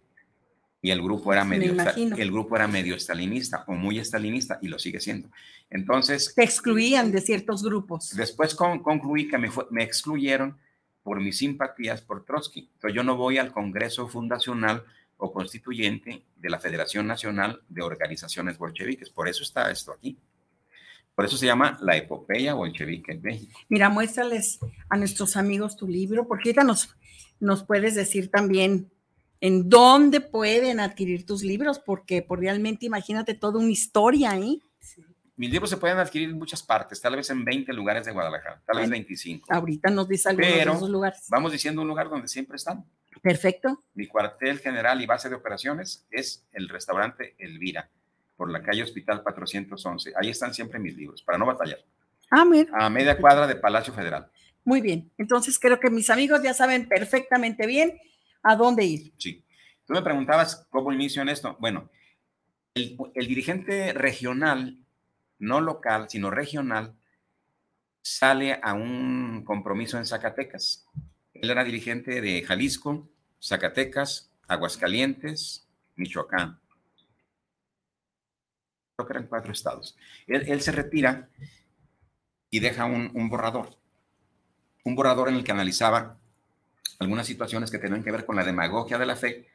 [0.84, 4.80] Y el grupo era medio, el grupo era medio estalinista o muy estalinista y lo
[4.80, 5.30] sigue siendo.
[5.70, 6.34] Entonces...
[6.34, 8.10] Te excluían de ciertos grupos.
[8.16, 10.58] Después concluí que me, me excluyeron
[11.04, 12.68] por mis simpatías por Trotsky.
[12.74, 14.84] Entonces yo no voy al Congreso Fundacional
[15.16, 19.08] o Constituyente de la Federación Nacional de Organizaciones Bolcheviques.
[19.08, 20.18] Por eso está esto aquí.
[21.14, 23.58] Por eso se llama La Epopeya Bolchevique en México.
[23.68, 26.96] Mira, muéstrales a nuestros amigos tu libro, porque ahorita nos,
[27.38, 28.90] nos puedes decir también
[29.42, 34.62] en dónde pueden adquirir tus libros, porque por realmente imagínate toda una historia ahí.
[35.34, 38.62] Mis libros se pueden adquirir en muchas partes, tal vez en 20 lugares de Guadalajara,
[38.64, 39.52] tal vez 25.
[39.52, 41.26] Ahorita nos dice algunos de esos lugares.
[41.28, 42.84] Vamos diciendo un lugar donde siempre están.
[43.20, 43.82] Perfecto.
[43.94, 47.90] Mi cuartel general y base de operaciones es el restaurante Elvira
[48.36, 50.12] por la calle Hospital 411.
[50.22, 51.80] Ahí están siempre mis libros, para no batallar.
[52.30, 52.70] Ah, mira.
[52.78, 54.30] A media cuadra de Palacio Federal.
[54.64, 55.10] Muy bien.
[55.18, 57.98] Entonces creo que mis amigos ya saben perfectamente bien
[58.42, 59.12] a dónde ir.
[59.18, 59.44] Sí.
[59.86, 61.56] Tú me preguntabas cómo inicio en esto.
[61.60, 61.90] Bueno,
[62.74, 64.78] el, dirigente regional,
[65.38, 66.96] no local, sino regional,
[68.02, 70.86] sale a un compromiso en Zacatecas.
[71.34, 73.08] Él era dirigente de Jalisco,
[73.40, 76.62] Zacatecas, Aguascalientes, Michoacán
[79.06, 79.96] que eran cuatro estados.
[80.26, 81.28] Él, se retira
[82.50, 83.76] y deja un, borrador,
[84.84, 86.18] un borrador en el que analizaba
[86.98, 89.48] algunas situaciones que tenían que ver con la demagogia de la fe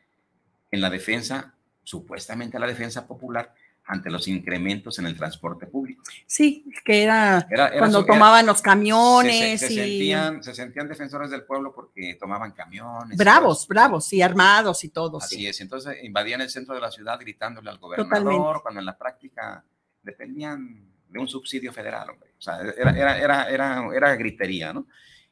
[0.72, 3.54] en la defensa, supuestamente la defensa popular,
[3.88, 6.04] ante los incrementos en el transporte público.
[6.26, 7.48] Sí, que era,
[7.78, 9.62] cuando tomaban los camiones.
[9.62, 13.18] Se, sentían, se, sentían, defensores del pueblo porque tomaban camiones.
[13.18, 15.20] Bravos, bravos, y armados y todo.
[15.20, 18.98] Así es, entonces invadían el centro de la ciudad gritándole al gobernador, cuando en la
[18.98, 19.64] práctica
[20.04, 22.32] dependían de un subsidio federal, hombre.
[22.38, 24.86] O sea, era, era, era, era, era gritería, ¿no?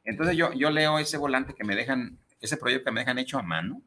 [0.06, 3.38] Entonces yo, yo leo ese volante que me dejan, ese proyecto que me dejan hecho
[3.38, 3.82] a mano,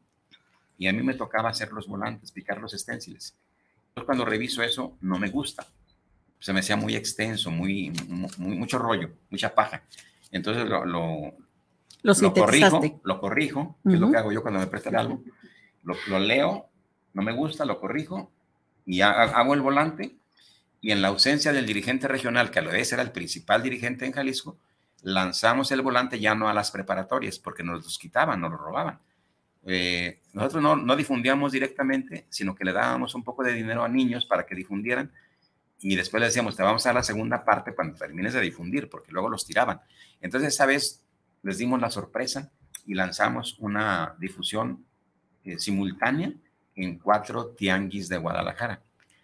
[0.78, 3.34] y a mí me tocaba hacer los volantes, picar los esténciles
[4.04, 5.66] cuando reviso eso, no me gusta.
[6.38, 7.92] Se me hacía muy extenso, muy,
[8.38, 9.82] mucho rollo, mucha paja.
[10.30, 11.34] Entonces lo, lo,
[12.32, 15.22] corrijo, lo corrijo, que es lo que hago yo cuando me prestan algo.
[15.82, 16.68] Lo, leo,
[17.12, 18.30] no me gusta, lo corrijo
[18.86, 20.16] y hago el volante.
[20.82, 24.06] Y en la ausencia del dirigente regional, que a la vez era el principal dirigente
[24.06, 24.56] en Jalisco,
[25.02, 29.00] lanzamos el volante ya no a las preparatorias, porque nos los quitaban, nos lo robaban
[29.64, 33.88] eh, nosotros no, no, difundíamos directamente, sino que le dábamos un poco de dinero a
[33.88, 35.12] niños para que difundieran
[35.82, 38.90] y después le decíamos, te vamos a dar la segunda parte cuando termines de difundir,
[38.90, 39.80] porque luego los tiraban.
[40.20, 41.02] Entonces, esa vez
[41.42, 42.50] les dimos la sorpresa
[42.86, 44.84] y lanzamos una difusión
[45.44, 46.34] eh, simultánea
[46.74, 48.82] en cuatro tianguis de Guadalajara.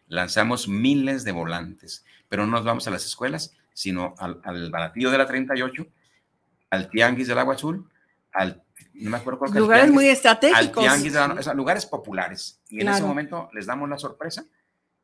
[0.09, 5.11] Lanzamos miles de volantes, pero no nos vamos a las escuelas, sino al, al baratillo
[5.11, 5.87] de la 38,
[6.71, 7.87] al tianguis del agua azul,
[8.33, 8.63] al
[8.95, 10.83] no me acuerdo lugares muy estratégicos.
[11.55, 12.63] lugares populares.
[12.71, 14.47] Y en ese momento les damos la sorpresa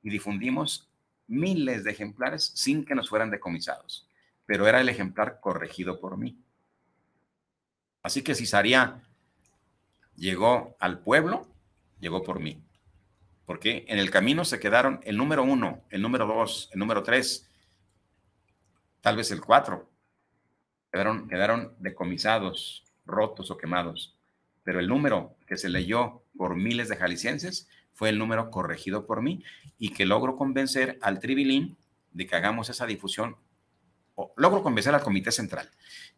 [0.03, 0.91] y difundimos
[1.27, 4.09] miles de ejemplares sin que nos fueran decomisados.
[4.47, 6.43] Pero era el ejemplar corregido por mí.
[8.03, 9.03] Así que si Saria
[10.17, 11.47] llegó al pueblo,
[12.01, 12.63] llegó por mí.
[13.45, 17.47] Porque en el camino se quedaron el número uno, el número dos, el número tres,
[19.03, 19.91] tal vez el cuatro.
[20.91, 24.17] Quedaron, quedaron decomisados rotos o quemados.
[24.65, 29.21] pero el número que se leyó por miles de jaliscienses fue el número corregido por
[29.23, 29.45] mí
[29.79, 31.77] y que logro convencer al Tribilín
[32.13, 33.37] de que hagamos esa difusión,
[34.15, 35.69] o logro convencer al Comité Central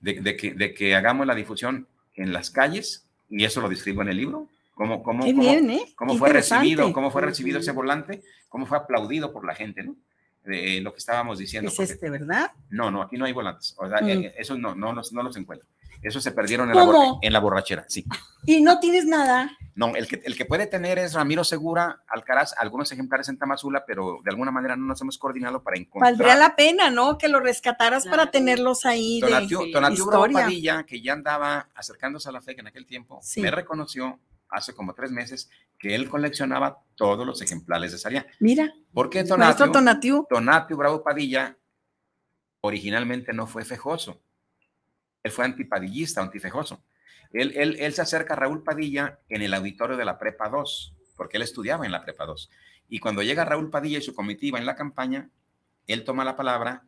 [0.01, 4.09] de, que, de que hagamos la difusión en las calles, y eso lo describo en
[4.09, 5.95] el libro, cómo, cómo, ¿eh?
[5.97, 9.97] cómo fue recibido, cómo fue recibido ese volante, cómo fue aplaudido por la gente, ¿no?
[10.45, 11.71] De lo que estábamos diciendo.
[11.71, 12.53] Es este, ¿verdad?
[12.69, 13.75] No, no, aquí no hay volantes.
[13.79, 14.09] O sea, mm.
[14.09, 15.67] eh, eso no, no, los, no los encuentro.
[16.05, 18.05] Eso se perdieron en la, en la, borrachera, sí.
[18.45, 19.51] ¿Y no tienes nada?
[19.75, 23.85] No, el que, el que puede tener es Ramiro Segura, Alcaraz, algunos ejemplares en Tamazula,
[23.87, 26.13] pero de alguna manera no nos hemos coordinado para encontrar.
[26.13, 27.17] Valdría la pena, ¿no?
[27.17, 29.21] Que lo rescataras para tenerlos ahí.
[29.21, 34.21] Tonatiu, de, Padilla, que ya andaba acercándose a la fe en aquel tiempo, me reconoció
[34.51, 35.51] hace como tres meses
[35.85, 38.27] que él coleccionaba todos los ejemplares de Saria.
[38.41, 38.73] Mira.
[38.95, 40.27] Porque Tonatiu, Tonatiu.
[40.31, 41.59] Tonatiu Bravo Padilla
[42.63, 44.19] originalmente no fue fejoso
[45.25, 46.85] él fue antipadillista, antifejoso.
[47.33, 50.95] Él, él, él, se acerca a Raúl Padilla en el auditorio de la Prepa 2,
[51.17, 52.51] porque él estudiaba en la Prepa 2.
[52.91, 55.31] Y cuando llega Raúl Padilla y su comitiva en la campaña,
[55.87, 56.85] él toma la palabra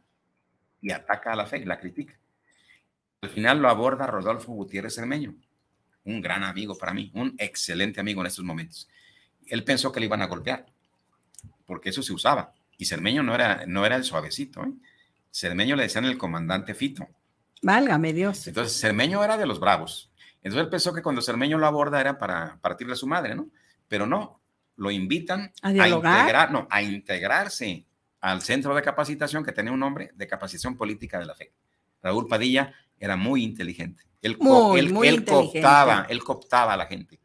[0.82, 2.14] y ataca a la fe, la critica.
[3.22, 5.34] Al final lo aborda Rodolfo Gutiérrez Cermeño,
[6.06, 8.88] un gran amigo para mí, un excelente amigo en estos momentos.
[9.46, 10.66] Él pensó que le iban a golpear,
[11.66, 12.54] porque eso se usaba.
[12.78, 14.64] Y Cermeño no era, no era el suavecito.
[14.64, 14.72] ¿eh?
[15.30, 17.06] Cermeño le decían el comandante Fito.
[17.62, 18.46] Válgame Dios.
[18.46, 20.10] Entonces, Cermeño era de los bravos.
[20.42, 23.48] Entonces él pensó que cuando Cermeño lo aborda era para partirle a su madre, ¿no?
[23.88, 24.40] Pero no,
[24.76, 27.84] lo invitan a, integrar, no, a integrarse
[28.20, 31.52] al centro de capacitación que tenía un nombre de capacitación política de la fe.
[32.02, 34.04] Raúl Padilla era muy inteligente.
[34.22, 34.38] Él,
[34.76, 37.20] él, cooptaba, él cooptaba a la gente.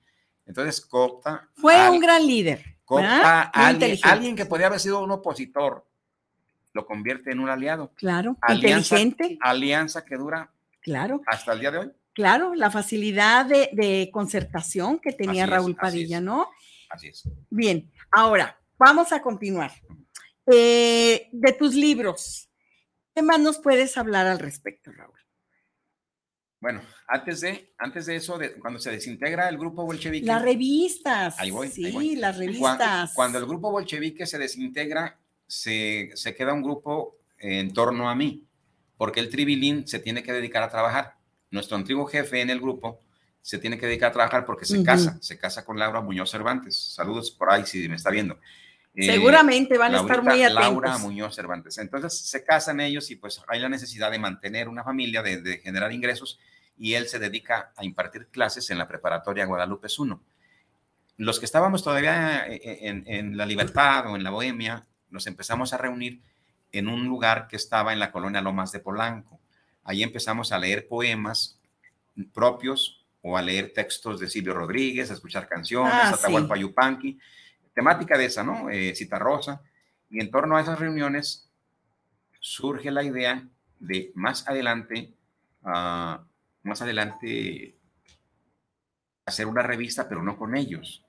[0.45, 1.49] Entonces copta.
[1.53, 2.77] Fue un gran líder.
[2.83, 5.85] Copta a alguien, alguien que podía haber sido un opositor
[6.73, 7.93] lo convierte en un aliado.
[7.95, 9.37] Claro, alianza, inteligente.
[9.41, 11.21] Alianza que dura claro.
[11.27, 11.91] hasta el día de hoy.
[12.13, 16.49] Claro, la facilidad de, concertación que tenía Raúl Padilla, ¿no?
[16.89, 17.27] Así es.
[17.49, 19.71] Bien, ahora vamos a continuar.
[20.45, 22.49] Eh, de tus libros,
[23.15, 25.15] ¿qué más nos puedes hablar al respecto, Raúl?
[26.61, 30.27] Bueno, antes de, antes de eso, de, cuando se desintegra el grupo bolchevique.
[30.27, 31.39] Las revistas.
[31.39, 31.69] Ahí voy.
[31.69, 33.13] Sí, las revistas.
[33.15, 38.45] cuando, el grupo bolchevique se desintegra, se, queda un grupo en torno a mí,
[38.95, 41.15] porque el tribilín se tiene que dedicar a trabajar.
[41.49, 42.99] Nuestro antiguo jefe en el grupo
[43.41, 46.77] se tiene que dedicar a trabajar porque se casa, se casa con Laura Muñoz Cervantes.
[46.77, 48.37] Saludos por ahí si me está viendo.
[48.93, 50.63] Eh, Seguramente van a estar muy atentos.
[50.63, 51.77] Laura Muñoz Cervantes.
[51.77, 55.91] Entonces se casan ellos y pues hay la necesidad de mantener una familia, de, generar
[55.91, 56.39] ingresos
[56.77, 60.21] y él se dedica a impartir clases en la preparatoria Guadalupe 1.
[61.17, 65.27] Los que estábamos todavía eh, eh, en, en la libertad o en la bohemia, nos
[65.27, 66.21] empezamos a reunir
[66.71, 69.39] en un lugar que estaba en la colonia Lomas de Polanco.
[69.83, 71.59] Ahí empezamos a leer poemas
[72.33, 77.19] propios o a leer textos de Silvio Rodríguez, a escuchar canciones, ah, Atahualpa Yupanqui,
[77.73, 78.69] temática de esa, ¿no?
[78.69, 79.61] Eh, Cita Rosa.
[80.09, 81.49] Y en torno a esas reuniones
[82.39, 83.47] surge la idea
[83.79, 85.13] de más adelante,
[85.63, 86.23] ah,
[86.63, 87.75] más adelante
[89.25, 91.05] hacer una revista, pero no con ellos,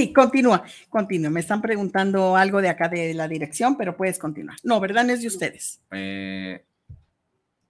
[0.00, 1.28] Sí, continúa, continúa.
[1.28, 4.56] Me están preguntando algo de acá de la dirección, pero puedes continuar.
[4.62, 5.04] No, ¿verdad?
[5.04, 5.80] No es de ustedes.
[5.90, 6.64] Eh,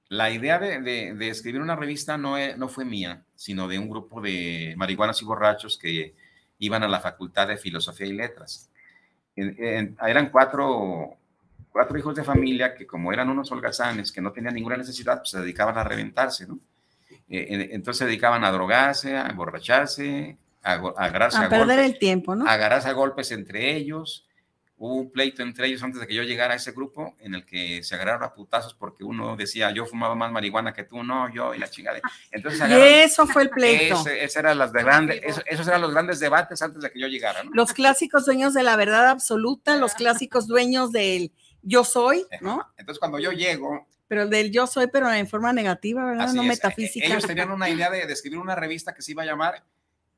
[0.08, 4.74] la idea de, escribir una revista no, no fue mía, sino de un grupo de
[4.76, 6.14] marihuanos y borrachos que
[6.58, 8.70] iban a la Facultad de Filosofía y Letras.
[9.34, 11.16] eran cuatro,
[11.70, 15.30] cuatro hijos de familia que como eran unos holgazanes, que no tenían ninguna necesidad, pues
[15.30, 16.59] se dedicaban a reventarse, ¿no?
[17.28, 22.46] Eh, entonces se dedicaban a drogarse, a emborracharse, a, a, perder el tiempo, ¿no?
[22.46, 24.26] Agarrarse a golpes entre ellos.
[24.76, 27.44] Hubo un pleito entre ellos antes de que yo llegara a ese grupo en el
[27.44, 31.33] que se agarraron a putazos porque uno decía, yo fumaba más marihuana que tú, no,
[31.33, 32.00] yo, y la chingada.
[32.33, 34.02] Entonces, y eso fue el pleito.
[34.09, 37.50] eran las de grandes, esos eran los grandes debates antes de que yo llegara, ¿no?
[37.52, 41.30] Los clásicos dueños de la verdad absoluta, los clásicos dueños del
[41.62, 42.66] yo soy, ¿no?
[42.76, 46.32] Entonces, cuando yo llego, pero del yo soy, pero en forma negativa, ¿verdad?
[46.32, 47.06] no metafísica.
[47.06, 49.62] Ellos tenían una idea de, de, escribir una revista que se iba a llamar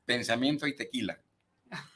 [0.05, 1.19] Pensamiento y Tequila.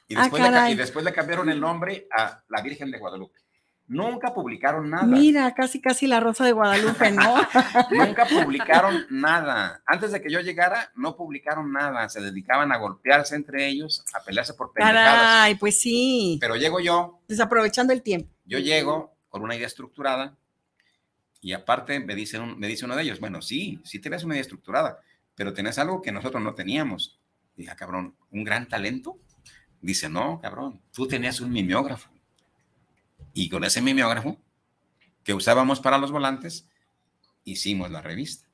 [0.07, 3.39] Y ah, después, le, y después le cambiaron el nombre a La Virgen de Guadalupe.
[3.87, 5.05] Nunca publicaron nada.
[5.05, 7.35] Mira, casi casi la Rosa de Guadalupe, ¿no?
[7.91, 9.81] Nunca publicaron nada.
[9.85, 12.09] Antes de que yo llegara, no publicaron nada.
[12.09, 15.21] Se dedicaban a golpearse entre ellos, a pelearse por pendejadas.
[15.23, 16.37] Ay, pues sí.
[16.41, 17.21] Pero llego yo.
[17.27, 18.29] Desaprovechando el tiempo.
[18.45, 20.35] Yo llego con una idea estructurada
[21.41, 24.99] y aparte me, dice uno de ellos, bueno, sí, sí tienes una idea estructurada,
[25.35, 27.19] pero tenés algo que nosotros no teníamos.
[27.55, 29.17] Dije, ah, cabrón, ¿un gran talento?
[29.81, 32.09] Dice, no, cabrón, tú tenías un mimeógrafo.
[33.33, 34.37] Y con ese mimeógrafo
[35.23, 36.67] que usábamos para los volantes,
[37.43, 38.47] hicimos la revista.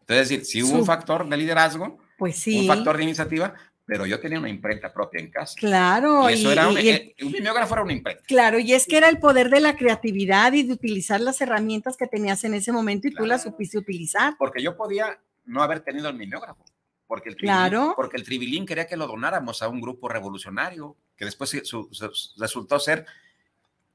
[0.00, 2.60] Entonces, decir, si hubo un factor de liderazgo, Pues sí.
[2.60, 3.54] un factor de iniciativa,
[3.92, 5.54] pero yo tenía una imprenta propia en casa.
[5.58, 6.30] Claro.
[6.30, 8.22] y eso era un, y el- eh, un mimeógrafo era una imprenta.
[8.26, 11.98] Claro, y es que era el poder de la creatividad y de utilizar las herramientas
[11.98, 13.54] que tenías en ese momento y tú las Claro.
[13.54, 14.34] supiste utilizar.
[14.38, 16.64] Porque yo podía no haber tenido el mimeógrafo.
[17.06, 17.92] Porque el, tribilín- Claro.
[17.94, 22.10] porque el Tribilín quería que lo donáramos a un grupo revolucionario, que después su- su-
[22.38, 23.04] resultó ser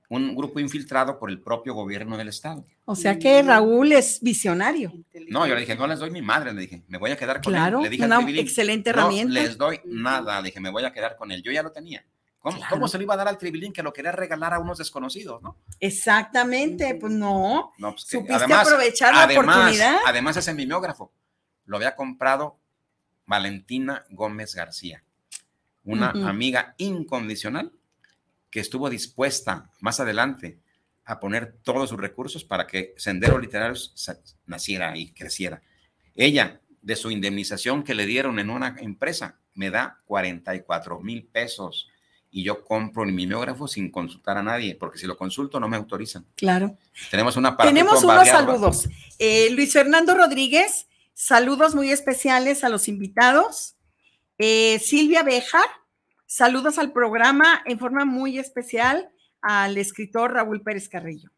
[0.09, 2.65] un grupo infiltrado por el propio gobierno del Estado.
[2.85, 4.93] O sea que Raúl es visionario.
[5.29, 7.41] No, yo le dije, no les doy mi madre, le dije, me voy a quedar
[7.41, 7.83] con Claro, él.
[7.83, 9.33] Le dije una Tribilín, excelente "No herramienta.
[9.33, 11.43] les doy nada, le dije, me voy a quedar con él.
[11.43, 12.05] Yo ya lo tenía.
[12.39, 12.69] ¿Cómo, Claro.
[12.75, 15.41] cómo se lo iba a dar al Tribilín que lo quería regalar a unos desconocidos,
[15.41, 15.57] no?
[15.79, 17.73] Exactamente, pues no.
[17.77, 19.97] No, pues que Supiste aprovechar la además, oportunidad.
[20.05, 21.11] Además, ese mimeógrafo
[21.65, 22.57] lo había comprado
[23.25, 25.03] Valentina Gómez García,
[25.83, 27.73] una amiga incondicional
[28.57, 30.57] que estuvo dispuesta más adelante
[31.05, 33.93] a poner todos sus recursos para que Sendero Literarios
[34.47, 35.61] naciera y creciera.
[36.15, 41.87] Ella, de su indemnización que le dieron en una empresa, me da 44 mil pesos
[42.31, 45.77] y yo compro el mimeógrafo sin consultar a nadie, porque si lo consulto no me
[45.77, 46.25] autorizan.
[46.35, 46.75] Claro.
[47.11, 48.39] Tenemos una parte Tenemos unos bombardeada.
[48.39, 48.89] saludos.
[49.19, 53.75] Eh, Luis Fernando Rodríguez, saludos muy especiales a los invitados.
[54.39, 55.69] Eh, Silvia Bejar,
[56.27, 59.09] saludos al programa en forma muy especial
[59.41, 61.31] al escritor Raúl Pérez Carrillo.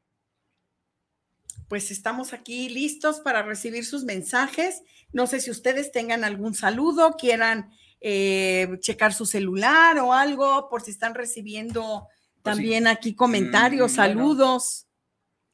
[1.67, 4.81] Pues estamos aquí listos para recibir sus mensajes.
[5.13, 7.71] No sé si ustedes tengan algún saludo, quieran
[8.01, 12.07] eh, checar su celular o algo, por si están recibiendo
[12.41, 12.61] Pues sí.
[12.61, 14.13] también aquí comentarios, Mm, bueno.
[14.13, 14.85] saludos.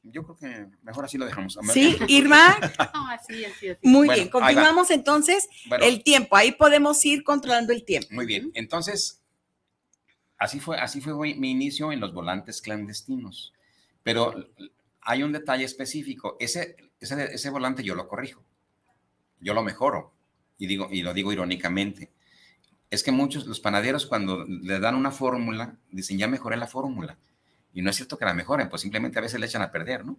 [0.04, 1.58] Yo creo que mejor así lo dejamos.
[1.72, 2.56] Sí, Irma,
[2.94, 3.78] No, así, así, así.
[3.82, 4.28] muy Bueno, bien.
[4.30, 6.36] Continuamos entonces Bueno, el tiempo.
[6.36, 8.08] Ahí podemos ir controlando el tiempo.
[8.12, 8.52] muy bien.
[8.54, 9.20] Entonces,
[10.38, 13.52] así fue, así fue mi inicio en los volantes clandestinos.
[14.02, 14.34] Pero
[15.02, 16.36] hay un detalle específico.
[16.40, 18.44] Ese, ese, ese volante yo lo corrijo.
[19.40, 20.12] Yo lo mejoro.
[20.58, 22.10] Y, digo, y lo digo irónicamente.
[22.90, 27.18] Es que muchos, los panaderos, cuando le dan una fórmula, dicen, ya mejoré la fórmula.
[27.74, 30.04] Y no es cierto que la mejoren, pues simplemente a veces le echan a perder,
[30.04, 30.16] ¿no?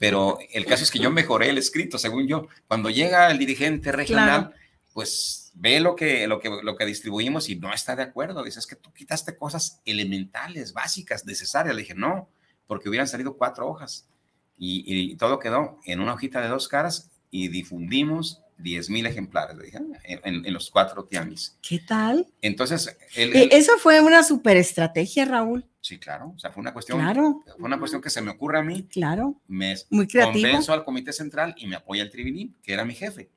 [0.00, 2.48] Pero el caso es que yo mejoré el escrito, según yo.
[2.66, 4.54] Cuando llega el dirigente regional,
[4.96, 8.42] pues ve lo que, lo, que, lo que distribuimos y no está de acuerdo.
[8.42, 11.74] Dice, es que tú quitaste cosas elementales, básicas, necesarias.
[11.76, 12.30] Le dije, no,
[12.66, 14.08] porque hubieran salido cuatro hojas.
[14.56, 19.54] Y, y todo quedó en una hojita de dos caras y difundimos 10 mil ejemplares,
[19.58, 21.58] le dije, en, los cuatro tianguis.
[21.60, 22.26] ¿Qué tal?
[22.40, 25.66] Entonces, él, Eh, él- eso fue una super estrategia, Raúl.
[25.82, 28.60] sí, claro, o sea, fue una cuestión, Claro, fue una cuestión que se me ocurre
[28.60, 29.38] a mí, claro.
[29.46, 30.42] me Muy creativo.
[30.42, 33.28] convenzo al comité central y me apoya el Tribilín, que era mi jefe,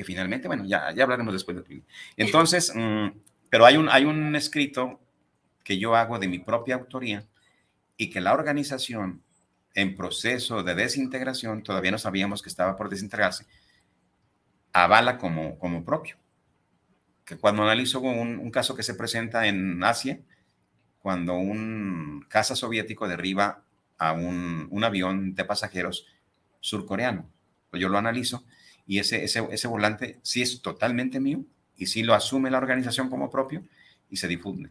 [0.00, 1.86] que finalmente, bueno, ya, ya hablaremos después del Tribilín.
[2.16, 3.08] Entonces, mm,
[3.50, 4.98] pero hay un, hay un escrito
[5.62, 7.28] que yo hago de mi propia autoría
[7.98, 9.22] y que la organización
[9.74, 13.44] en proceso de desintegración, todavía no sabíamos que estaba por desintegrarse,
[14.72, 16.16] avala como, como propio.
[17.26, 20.18] Que cuando analizo un, un caso que se presenta en Asia,
[21.00, 23.64] cuando un caza soviético derriba
[23.98, 26.06] a un, un avión de pasajeros
[26.60, 27.30] surcoreano,
[27.68, 28.46] pues yo lo analizo
[28.86, 31.44] y ese, ese, ese volante sí es totalmente mío
[31.76, 33.62] y sí lo asume la organización como propio
[34.10, 34.70] y se difunde.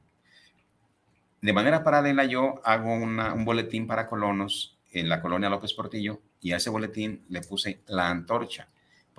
[1.41, 6.51] De manera paralela yo hago un boletín para colonos en la colonia López Portillo y
[6.51, 8.67] a ese boletín le puse la antorcha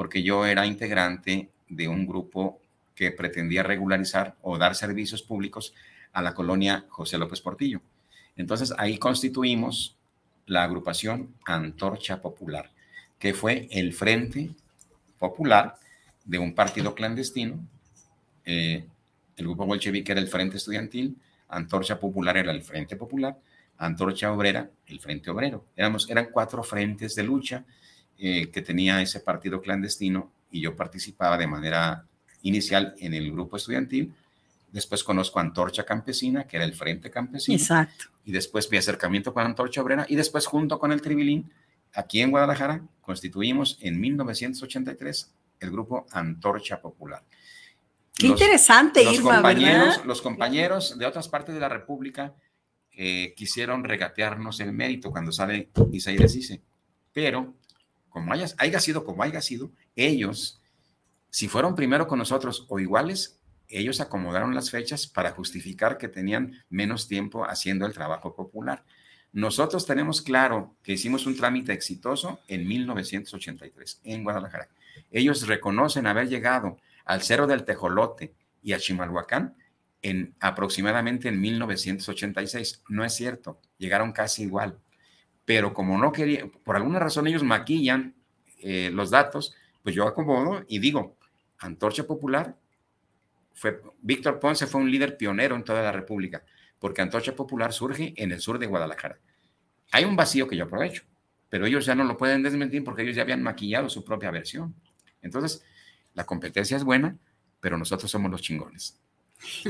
[0.01, 2.61] porque yo era integrante de un grupo
[2.95, 5.75] que pretendía regularizar o dar servicios públicos
[6.13, 7.81] a la colonia José López Portillo.
[8.37, 9.97] Entonces ahí constituimos
[10.47, 12.71] la agrupación Antorcha Popular,
[13.19, 14.51] que fue el frente
[15.21, 15.77] popular
[16.25, 17.61] de un partido clandestino.
[18.45, 18.85] Eh,
[19.37, 21.17] el grupo bolchevique era el Frente Estudiantil,
[21.49, 23.39] Antorcha Popular era el Frente Popular,
[23.79, 25.67] Antorcha Obrera, el Frente Obrero.
[25.77, 27.65] Éramos, eran cuatro frentes de lucha
[28.19, 32.05] eh, que tenía ese partido clandestino y yo participaba de manera
[32.43, 34.13] inicial en el grupo estudiantil.
[34.73, 38.07] Después conozco a Antorcha Campesina, que era el Frente Campesino Exacto.
[38.25, 41.51] y después mi acercamiento con Antorcha Obrera y después junto con el Tribilín,
[41.95, 47.23] aquí en Guadalajara, constituimos en 1983 el grupo Antorcha Popular.
[48.17, 50.05] Qué Los- interesante, los Irma, compañeros, ¿verdad?
[50.05, 52.35] los compañeros de otras partes de la República
[52.93, 56.61] eh, quisieron regatearnos el mérito cuando sale Isaías dice,
[57.13, 57.55] pero
[58.09, 60.61] como haya, haya sido como haya sido, ellos,
[61.31, 63.39] si fueron primero con nosotros o iguales,
[63.69, 68.85] ellos acomodaron las fechas para justificar que tenían menos tiempo haciendo el trabajo popular.
[69.33, 74.69] Nosotros tenemos claro que hicimos un trámite exitoso en 1983 en Guadalajara.
[75.11, 79.55] Ellos reconocen haber llegado al Cerro del Tejolote y a Chimalhuacán
[80.03, 82.83] en aproximadamente en 1986.
[82.89, 84.79] No es cierto, llegaron casi igual.
[85.45, 88.15] Pero como no quería, por alguna razón ellos maquillan
[88.61, 91.17] eh, los datos, pues yo acomodo y digo,
[91.59, 92.57] Antorcha Popular
[93.55, 96.45] fue, Víctor Ponce fue un líder pionero en toda la República,
[96.81, 99.21] porque Antorcha Popular surge en el sur de Guadalajara.
[99.93, 101.05] Hay un vacío que yo aprovecho,
[101.49, 104.75] pero ellos ya no lo pueden desmentir porque ellos ya habían maquillado su propia versión.
[105.23, 105.63] Entonces,
[106.15, 107.17] la competencia es buena,
[107.61, 108.99] pero nosotros somos los chingones.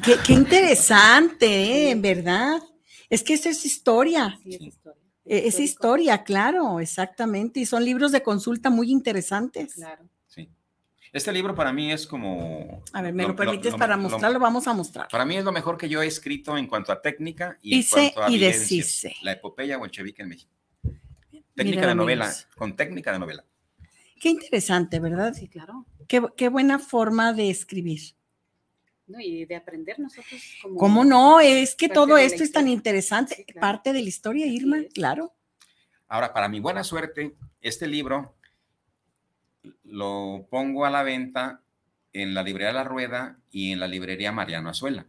[0.03, 1.91] Qué, interesante, ¿eh?
[1.91, 2.63] en verdad.
[3.09, 4.39] Es que eso es historia.
[4.43, 5.03] Sí, es historia.
[5.25, 7.61] E, Es historia, claro, exactamente.
[7.61, 9.75] Y son libros de consulta muy interesantes.
[9.75, 10.09] Claro.
[11.13, 12.85] Este libro para mí es como...
[12.93, 14.39] A ver, ¿me lo, lo- permites lo- para lo- mostrarlo?
[14.39, 15.09] Vamos a mostrar.
[15.09, 17.81] Para mí es lo mejor que yo he escrito en cuanto a técnica y en
[17.81, 19.17] Dice cuanto a y deshice.
[19.23, 20.53] La epopeya bolchevique en México.
[21.55, 22.47] Técnica de novela, amigos.
[22.57, 23.45] con técnica de novela.
[24.21, 25.35] Qué interesante, ¿verdad?
[25.35, 25.85] Sí, claro.
[26.07, 28.01] Qué, qué buena forma de escribir.
[29.09, 30.77] No, y de aprender nosotros como...
[30.77, 31.41] ¿Cómo no?
[31.41, 33.35] Es que todo esto es tan interesante.
[33.35, 33.61] Sí, claro.
[33.61, 35.33] Parte de la historia, Irma, claro.
[36.07, 38.37] Ahora, para mi buena suerte, este libro
[39.85, 41.61] lo pongo a la venta
[42.13, 45.07] en la librería La Rueda y en la librería Mariano Azuela.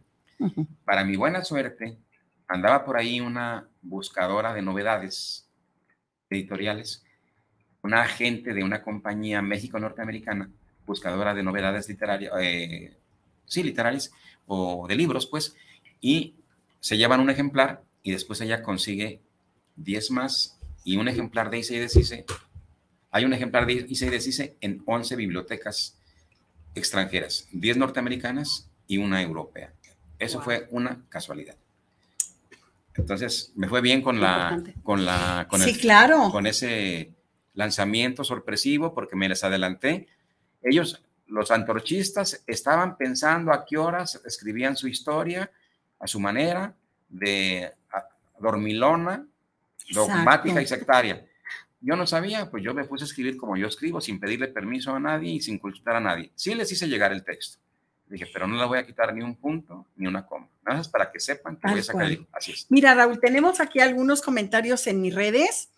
[0.84, 1.96] Para mi buena suerte,
[2.48, 5.46] andaba por ahí una buscadora de novedades
[6.30, 7.04] editoriales,
[7.82, 10.50] una agente de una compañía México-Norteamericana,
[10.86, 12.96] buscadora de novedades literarias, eh,
[13.46, 14.12] sí, literarias,
[14.46, 15.54] o de libros, pues,
[16.00, 16.34] y
[16.80, 19.20] se llevan un ejemplar y después ella consigue
[19.76, 22.26] 10 más y un ejemplar de Ise y Deshice.
[23.12, 25.96] Hay un ejemplar de Ise y Deshice en 11 bibliotecas
[26.74, 29.72] extranjeras, 10 norteamericanas y una europea.
[30.18, 30.44] Eso Wow.
[30.44, 31.54] fue una casualidad.
[32.94, 34.74] Entonces, me fue bien con la, Importante.
[34.82, 36.30] con la, con sí, el- claro.
[36.30, 37.12] con ese
[37.54, 40.08] lanzamiento sorpresivo porque me les adelanté.
[40.62, 45.50] Ellos, los antorchistas, estaban pensando a qué horas escribían su historia
[45.98, 46.74] a su manera
[47.08, 47.72] de
[48.40, 49.26] dormilona,
[49.90, 51.26] dogmática y sectaria.
[51.82, 54.94] Yo no sabía, pues yo me puse a escribir como yo escribo, sin pedirle permiso
[54.94, 56.30] a nadie y sin consultar a nadie.
[56.36, 57.58] Sí les hice llegar el texto.
[58.06, 60.48] Dije, pero no le voy a quitar ni un punto ni una coma.
[60.64, 62.28] Nada más para que sepan que Tal voy a sacar el libro.
[62.32, 62.66] Así es.
[62.68, 65.70] Mira, Raúl, tenemos aquí algunos comentarios en mis redes.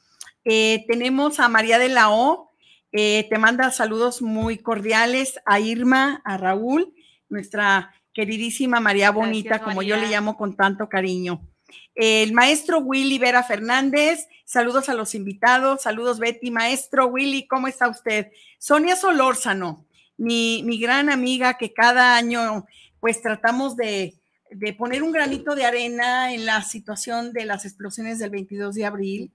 [0.44, 2.52] Eh, tenemos a María de la O,
[2.92, 6.92] eh, te manda saludos muy cordiales a Irma, a Raúl,
[7.28, 11.48] nuestra queridísima María Gracias, Bonita, como yo le llamo con tanto cariño.
[11.94, 17.88] El maestro Willy Vera Fernández, saludos a los invitados, saludos Betty, maestro Willy, ¿cómo está
[17.88, 18.32] usted?
[18.58, 19.84] Sonia Solórzano,
[20.16, 22.66] mi, mi gran amiga que cada año
[23.00, 24.14] pues tratamos de,
[24.50, 28.86] de poner un granito de arena en la situación de las explosiones del 22 de
[28.86, 29.32] abril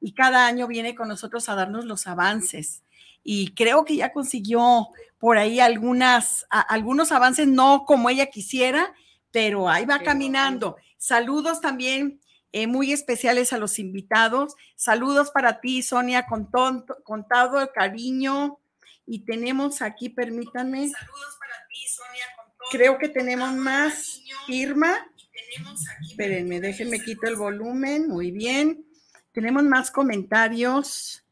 [0.00, 2.82] y cada año viene con nosotros a darnos los avances.
[3.22, 8.94] Y creo que ya consiguió por ahí algunas, a- algunos avances, no como ella quisiera,
[9.30, 10.76] pero ahí va Pero caminando.
[11.00, 12.20] Saludos también
[12.52, 14.54] eh, muy especiales a los invitados.
[14.76, 18.58] Saludos para ti, Sonia, con, tonto- con todo el cariño.
[19.06, 20.90] Y tenemos aquí, permítanme.
[20.90, 22.24] Saludos para ti, Sonia,
[22.70, 24.20] Creo que tenemos más.
[24.46, 25.10] Irma.
[26.02, 28.06] Espérenme, déjenme quito el volumen.
[28.06, 28.84] Muy bien.
[29.32, 31.24] Tenemos más comentarios.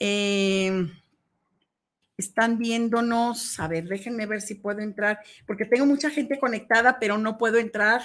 [0.00, 0.90] Eh,
[2.16, 3.60] están viéndonos.
[3.60, 7.58] A ver, déjenme ver si puedo entrar, porque tengo mucha gente conectada, pero no puedo
[7.58, 8.02] entrar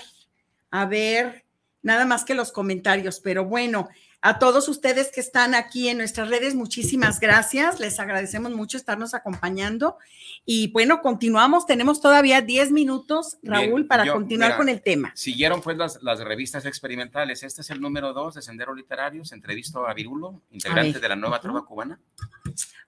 [0.81, 1.45] a ver
[1.81, 3.19] nada más que los comentarios.
[3.19, 3.87] Pero bueno,
[4.21, 7.79] a todos ustedes que están aquí en nuestras redes, muchísimas gracias.
[7.79, 9.97] Les agradecemos mucho estarnos acompañando.
[10.45, 11.65] Y bueno, continuamos.
[11.65, 15.11] Tenemos todavía 10 minutos, Bien, Raúl, para yo- continuar mira, con el tema.
[15.15, 17.43] Siguieron pues las, las revistas experimentales.
[17.43, 19.31] Este es el número dos de Sendero Literarios.
[19.31, 21.99] Entrevisto a Virulo, integrante de la nueva trova cubana.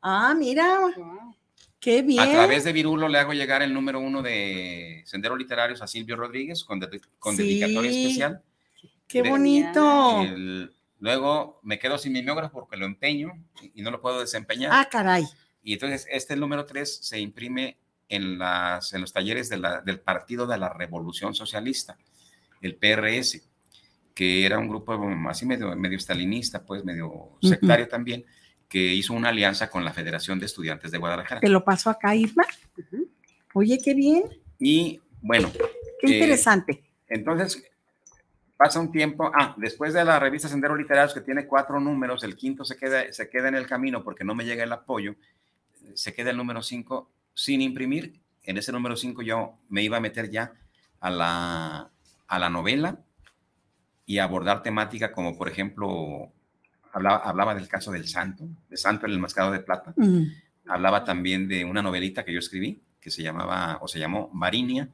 [0.01, 1.35] Ah, mira, Wow.
[1.87, 2.19] Qué bien.
[2.19, 6.17] A través de Virulo le hago llegar el número uno de Sendero Literarios a Silvio
[6.17, 7.43] Rodríguez con, de- con Sí.
[7.43, 8.41] dedicatoria especial.
[9.07, 10.21] Qué de- bonito.
[10.21, 13.31] El- luego me quedo sin mimeógrafo porque lo empeño
[13.73, 14.71] y, no lo puedo desempeñar.
[14.73, 15.23] Ah, caray.
[15.63, 17.77] Y entonces este número 3 se imprime
[18.09, 21.97] en, las, en los talleres de la- del Partido de la Revolución Socialista,
[22.61, 23.47] el PRS,
[24.13, 28.25] que era un grupo así medio, medio stalinista, pues medio sectario también,
[28.67, 31.39] que hizo una alianza con la Federación de Estudiantes de Guadalajara.
[31.41, 32.45] Te lo paso acá, Irma.
[33.53, 34.23] Oye, qué bien,
[34.59, 35.51] Y bueno,
[35.99, 36.83] qué Eh, interesante.
[37.07, 37.63] entonces
[38.57, 42.35] pasa un tiempo, ah, después de la revista Sendero Literarios que tiene cuatro números, el
[42.35, 45.15] quinto se queda, se queda en el camino porque no me llega el apoyo,
[45.93, 48.19] se queda el número cinco sin imprimir.
[48.43, 50.53] En ese número cinco yo me iba a meter ya
[50.99, 51.89] a la,
[52.27, 52.99] a la novela
[54.07, 56.31] y a abordar temática como por ejemplo,
[56.97, 60.23] hablaba, hablaba del caso del santo, de Santo en el Mascado de Plata, Mm.
[60.67, 64.89] hablaba también de una novelita que yo escribí que se llamaba o se llamó Marinia,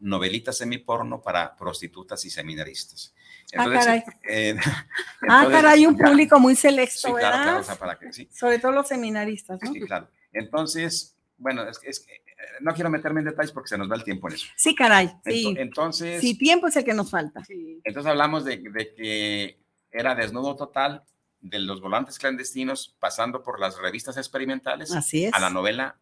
[0.00, 3.14] novelita semiporno para prostitutas y seminaristas.
[3.54, 4.02] Ah, caray.
[4.28, 4.56] eh,
[5.28, 7.42] Ah, entonces, caray, un ya- público muy Sí, selecto, claro, ¿verdad?
[7.42, 9.72] claro, o sea, para que sí, Sobre todo los seminaristas, ¿no?
[9.72, 10.08] sí, claro.
[10.32, 12.12] Entonces, bueno, es, es que
[12.60, 14.46] no quiero meterme en detalles porque se nos va el tiempo en eso.
[14.56, 15.12] Sí, caray.
[15.24, 15.46] Sí.
[15.46, 17.44] Ento- Entonces, Sí, tiempo es el que nos falta.
[17.44, 17.80] Sí.
[17.84, 19.58] entonces hablamos de, de que
[19.90, 21.02] era desnudo total
[21.42, 25.34] de los volantes clandestinos, pasando por las revistas experimentales Así es.
[25.34, 25.98] a la novela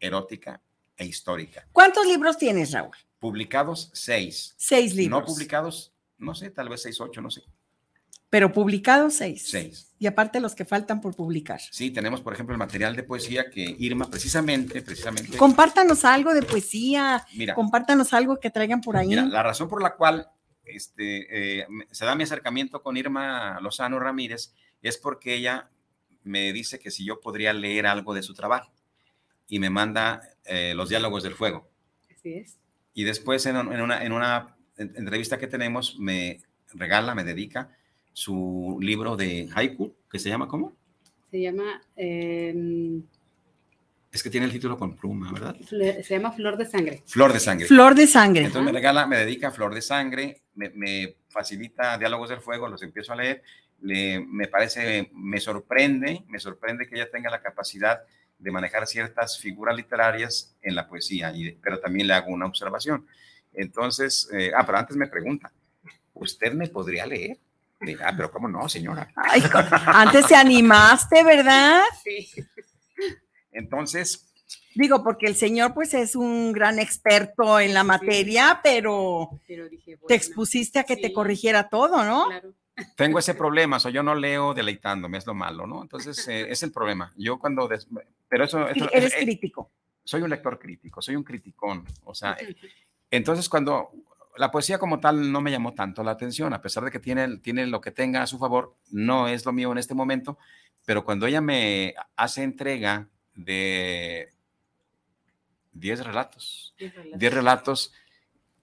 [0.00, 0.60] erótica
[0.96, 1.66] e histórica.
[1.72, 2.96] ¿Cuántos libros tienes, Raúl?
[3.18, 4.54] Publicados seis.
[4.56, 5.20] Seis libros.
[5.20, 7.42] No publicados, no sé, tal vez seis, ocho, no sé.
[8.30, 9.46] Pero publicados seis.
[9.48, 9.92] Seis.
[9.98, 11.60] Y aparte los que faltan por publicar.
[11.60, 16.42] Sí, tenemos, por ejemplo, el material de poesía que Irma precisamente, precisamente, Compártanos algo de
[16.42, 19.08] poesía, mira, compártanos algo que traigan por ahí.
[19.08, 20.30] mira, la razón por la cual
[20.64, 24.54] este, eh, se da mi acercamiento con Irma Lozano Ramírez
[24.88, 25.68] es porque ella
[26.22, 28.72] me dice que si yo podría leer algo de su trabajo
[29.48, 31.68] y me manda eh, los diálogos del fuego.
[32.14, 32.58] Así es.
[32.94, 36.40] Y después en, un- en una, en una en- entrevista que tenemos me
[36.74, 37.70] regala, me dedica
[38.12, 40.76] su libro de haiku, que se llama ¿cómo?
[41.30, 43.00] Se llama, eh,
[44.12, 45.56] Es que tiene el título con pluma, ¿verdad?
[45.68, 47.02] se llama Flor de Sangre.
[47.06, 47.66] Flor de sangre.
[47.66, 48.44] Flor de sangre.
[48.44, 52.82] Entonces me regala, me dedica Flor de Sangre, me, me facilita Diálogos del Fuego, los
[52.82, 53.42] empiezo a leer,
[53.82, 58.02] le- me parece, me sorprende, me sorprende que ella tenga la capacidad
[58.38, 63.06] de manejar ciertas figuras literarias en la poesía, y, pero también le hago una observación.
[63.52, 65.52] Entonces, eh, ah, pero antes me pregunta,
[66.14, 67.38] ¿usted me podría leer?
[68.02, 69.10] Ah, pero ¿cómo no, señora?
[69.16, 69.42] Ay,
[69.86, 71.82] antes te animaste, ¿verdad?
[72.04, 72.28] Sí.
[73.52, 74.26] Entonces,
[74.74, 79.96] Digo, porque el señor pues es un gran experto en la materia, pero Pero dije,
[79.96, 82.26] bueno, te expusiste a que te corrigiera todo, ¿no?
[82.26, 82.54] Claro.
[82.96, 85.82] Tengo ese problema, o sea, yo no leo deleitándome, es lo malo, ¿no?
[85.82, 87.12] Entonces, eh, es el problema.
[87.16, 87.86] Yo cuando, des-
[88.28, 89.70] pero eso, eso- Eres eh, crítico.
[90.04, 91.84] soy un lector crítico, soy un criticón.
[92.04, 92.36] O sea,
[93.10, 93.90] entonces cuando
[94.36, 97.38] la poesía como tal no me llamó tanto la atención, a pesar de que tiene,
[97.38, 100.38] tiene lo que tenga a su favor, no es lo mío en este momento,
[100.86, 104.32] pero cuando ella me hace entrega de
[105.72, 106.74] 10 relatos,
[107.14, 107.92] 10 relatos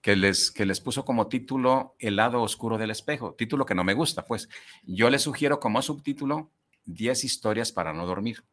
[0.00, 3.84] que les, que les puso como título El lado oscuro del espejo, título que no
[3.84, 4.48] me gusta, pues
[4.84, 6.50] yo les sugiero como subtítulo
[6.86, 8.44] 10 historias para no dormir.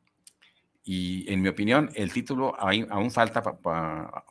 [0.83, 3.41] Y en mi opinión, el título aún falta,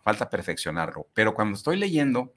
[0.05, 1.09] falta perfeccionarlo.
[1.13, 2.33] Pero cuando estoy leyendo,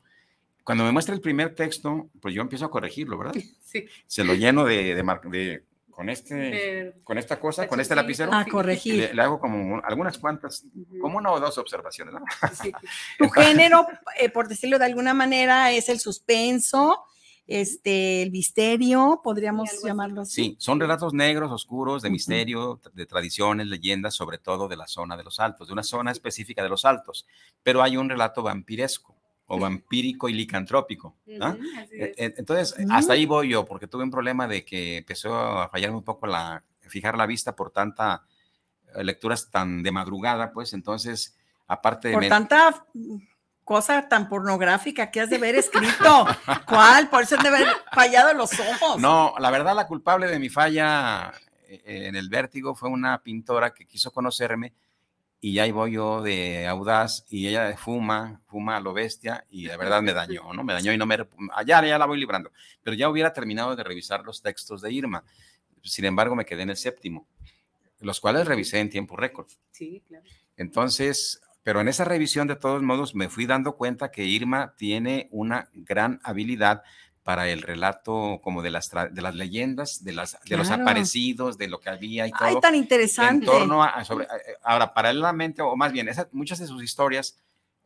[0.63, 3.35] cuando me muestra el primer texto, pues yo empiezo a corregirlo, ¿verdad?
[3.61, 3.85] Sí.
[4.07, 5.63] Se lo lleno de, de, mar- de-
[5.97, 8.31] con, este, con esta cosa, con este lapicero.
[8.31, 8.51] A Sí.
[8.51, 8.93] corregir.
[8.97, 10.63] Le, le hago como algunas cuantas,
[11.01, 12.19] como una o dos observaciones, ¿no?
[12.53, 12.71] Sí.
[13.17, 13.87] Tu género,
[14.19, 17.03] eh, por decirlo de alguna manera, es el suspenso,
[17.47, 20.33] este, el misterio, podríamos llamarlo así.
[20.35, 25.17] Sí, son relatos negros, oscuros, de misterio, de tradiciones, leyendas, sobre todo de la zona
[25.17, 27.25] de los altos, de una zona específica de los altos.
[27.63, 29.16] Pero hay un relato vampiresco
[29.47, 31.15] o vampírico y licantrópico.
[31.25, 31.39] Eh,
[31.91, 32.17] es.
[32.17, 32.91] eh, Entonces, Mm.
[32.91, 36.27] hasta ahí voy yo, porque tuve un problema de que empezó a fallarme un poco
[36.27, 38.23] la, fijar la vista por tanta
[38.95, 41.35] eh, lecturas tan de madrugada, pues entonces,
[41.67, 42.13] aparte de...
[42.13, 42.85] Por me- tanta
[43.63, 46.25] cosa tan pornográfica que has de haber escrito.
[46.67, 47.09] ¿Cuál?
[47.09, 48.99] Por eso han de haber fallado los ojos.
[48.99, 51.33] No, la verdad, la culpable de mi falla
[51.67, 54.73] eh, en el vértigo fue una pintora que quiso conocerme
[55.39, 59.77] y ahí voy yo de audaz y ella fuma, fuma a lo bestia y la
[59.77, 60.63] verdad me dañó, ¿no?
[60.63, 61.17] Me dañó y no me...
[61.53, 65.23] Allá ya la voy librando, pero ya hubiera terminado de revisar los textos de Irma.
[65.83, 67.27] Sin embargo, me quedé en el séptimo,
[67.99, 69.47] los cuales revisé en tiempo récord.
[69.71, 70.25] Sí, claro.
[70.55, 75.27] Entonces, pero en esa revisión de todos modos me fui dando cuenta que Irma tiene
[75.31, 76.81] una gran habilidad
[77.27, 81.67] para el relato como de las, de las leyendas, de, las, de los aparecidos, de
[81.67, 82.45] lo que había y todo.
[82.47, 83.45] Ay, tan en interesante.
[83.45, 87.37] torno a, sobre, a- a- ahora, paralelamente, o más bien, esas, muchas de sus historias,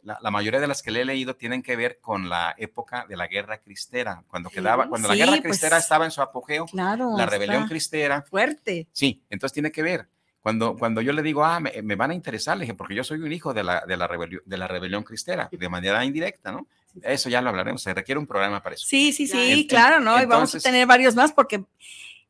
[0.03, 3.07] la, la mayoría de las que le he leído tienen que ver con la época
[3.09, 6.67] de la guerra cristera, cuando quedaba, cuando la guerra pues, cristera estaba en su apogeo,
[6.67, 7.17] Claro.
[7.17, 8.89] la rebelión cristera, Fuerte.
[8.91, 10.07] Sí, entonces tiene que ver.
[10.39, 13.03] Cuando, cuando yo le digo, ah, me, me van a interesar, le dije, porque yo
[13.03, 16.51] soy un hijo de la, de la, rebelión, de la rebelión cristera, de manera indirecta,
[16.51, 16.67] ¿no?
[17.01, 18.85] Eso ya lo hablaremos, se requiere un programa para eso.
[18.85, 20.21] Sí, sí, sí, en- claro, ¿no?
[20.21, 21.63] y vamos a tener varios más porque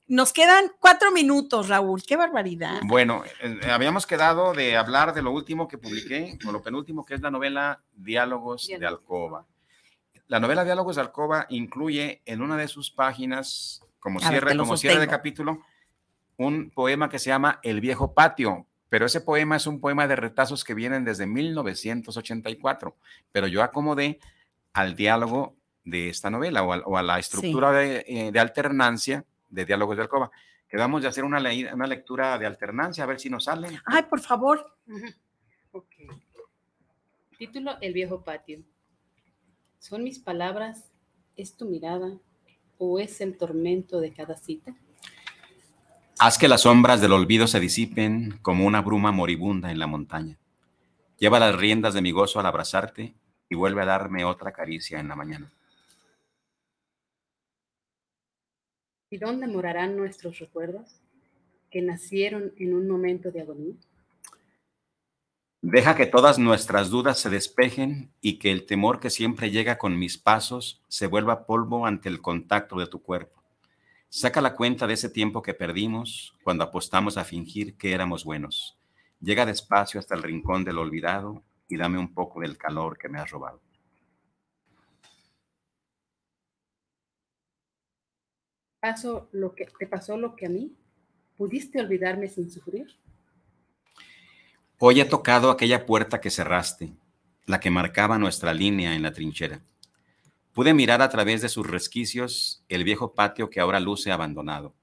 [0.07, 2.03] nos quedan cuatro minutos, Raúl.
[2.05, 2.81] Qué barbaridad.
[2.83, 7.13] Bueno, eh, habíamos quedado de hablar de lo último que publiqué, o lo penúltimo, que
[7.13, 8.85] es la novela Diálogos de.
[8.85, 9.45] Alcoba.
[10.27, 14.77] La novela Diálogos de Alcoba incluye en una de sus páginas, como A cierre, como
[14.77, 15.61] cierre de capítulo,
[16.37, 18.65] un poema que se llama El viejo patio.
[18.89, 22.97] Pero ese poema es un poema de retazos que vienen desde 1984.
[23.31, 24.19] Pero yo acomodé
[24.73, 29.25] al diálogo de esta novela o, al- o a la estructura de, eh, de alternancia
[29.49, 30.31] de Diálogos de Alcoba.
[30.69, 33.67] Quedamos de hacer una, leída- una lectura de alternancia, a ver si nos sale.
[33.85, 34.77] Ay, por favor.
[34.87, 35.05] Ujú.
[35.73, 35.95] Ok.
[37.37, 38.59] Título El viejo patio.
[39.79, 40.91] ¿Son mis palabras?
[41.35, 42.11] ¿Es tu mirada?
[42.77, 44.73] ¿O es el tormento de cada cita?
[46.19, 50.37] Haz que las sombras del olvido se disipen como una bruma moribunda en la montaña.
[51.17, 53.15] Lleva las riendas de mi gozo al abrazarte
[53.51, 55.51] y vuelve a darme otra caricia en la mañana.
[59.09, 61.01] ¿Y dónde morarán nuestros recuerdos
[61.69, 63.75] que nacieron en un momento de agonía?
[65.61, 69.99] Deja que todas nuestras dudas se despejen y que el temor que siempre llega con
[69.99, 73.43] mis pasos se vuelva polvo ante el contacto de tu cuerpo.
[74.07, 78.77] Saca la cuenta de ese tiempo que perdimos cuando apostamos a fingir que éramos buenos.
[79.19, 83.19] Llega despacio hasta el rincón del olvidado y dame un poco del calor que me
[83.19, 83.61] has robado.
[88.79, 90.75] ¿Pasó lo que, ¿Te pasó lo que a mí?
[91.37, 92.87] ¿Pudiste olvidarme sin sufrir?
[94.79, 96.91] Hoy he tocado aquella puerta que cerraste,
[97.45, 99.61] la que marcaba nuestra línea en la trinchera.
[100.53, 104.73] Pude mirar a través de sus resquicios el viejo patio que ahora luce abandonado.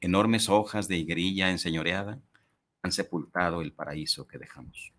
[0.00, 2.20] Enormes hojas de higuerilla enseñoreada
[2.82, 4.92] han sepultado el paraíso que dejamos.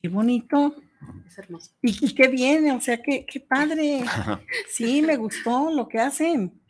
[0.00, 0.74] Qué bonito.
[1.26, 1.70] Es hermoso.
[1.82, 4.04] Y, qué bien, o sea, qué, qué padre.
[4.68, 6.60] Sí, me gustó lo que hacen.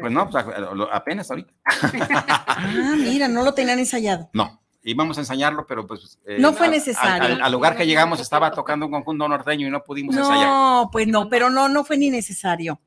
[0.00, 0.44] Pues no, pues
[0.90, 1.52] apenas ahorita.
[1.64, 4.30] Ah, mira, no lo tenían ensayado.
[4.32, 6.18] No, íbamos a enseñarlo, pero pues...
[6.24, 7.44] Eh, no fue necesario.
[7.44, 10.46] Al, lugar que llegamos estaba tocando un conjunto norteño y no pudimos ensayar.
[10.46, 12.80] No, pues no, pero no, no fue ni necesario.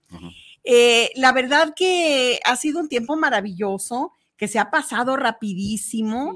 [0.64, 6.34] Eh, la verdad que ha sido un tiempo maravilloso, que se ha pasado rapidísimo.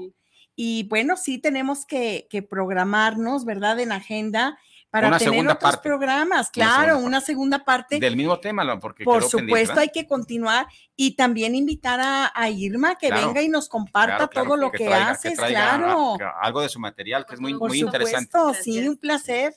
[0.56, 3.78] Y bueno, sí tenemos que, que programarnos, ¿verdad?
[3.78, 4.58] En agenda
[4.90, 7.98] para tener otros programas, claro, una segunda, parte.
[7.98, 13.10] Del mismo tema, porque por supuesto hay que continuar y también invitar a, Irma que
[13.10, 16.16] venga y nos comparta todo lo que, haces, claro.
[16.40, 18.62] algo de su material que es muy, por muy supuesto, interesante.
[18.62, 19.54] Sí, un placer.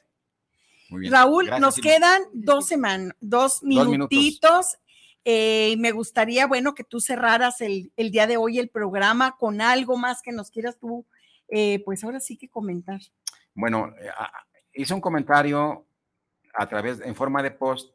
[0.89, 4.77] Raúl, nos quedan dos semanas, dos minutitos.
[5.25, 9.61] Eh, me gustaría, bueno, que tú cerraras el, el, día de hoy el programa con
[9.61, 11.05] algo más que nos quieras tú,
[11.49, 13.01] eh, pues ahora sí que comentar.
[13.53, 14.09] Bueno, eh,
[14.73, 15.85] hizo un comentario
[16.53, 17.93] a través, en forma de post,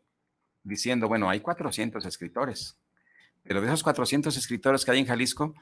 [0.63, 2.77] diciendo, bueno, hay 400 escritores,
[3.43, 5.55] pero de esos 400 escritores que hay en Jalisco,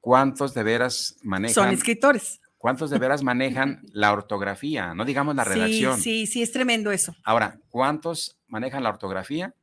[0.00, 1.54] ¿cuántos de veras manejan?
[1.54, 2.40] Son escritores.
[2.58, 4.94] ¿Cuántos de veras manejan la ortografía?
[4.94, 5.96] No digamos la redacción.
[5.96, 7.14] Sí, sí, sí, es tremendo eso.
[7.24, 9.54] Ahora, ¿cuántos manejan la ortografía,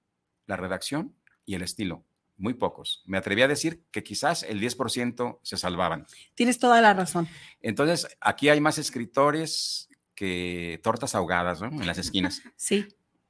[0.47, 1.15] la redacción
[1.49, 2.03] y el estilo?
[2.37, 3.01] Muy pocos.
[3.07, 6.05] Me atreví a decir que quizás el 10% se salvaban.
[6.35, 7.27] Tienes toda la razón.
[7.59, 11.69] Entonces, aquí hay más escritores que tortas ahogadas, ¿no?
[11.69, 12.43] En las esquinas.
[12.55, 12.87] Sí.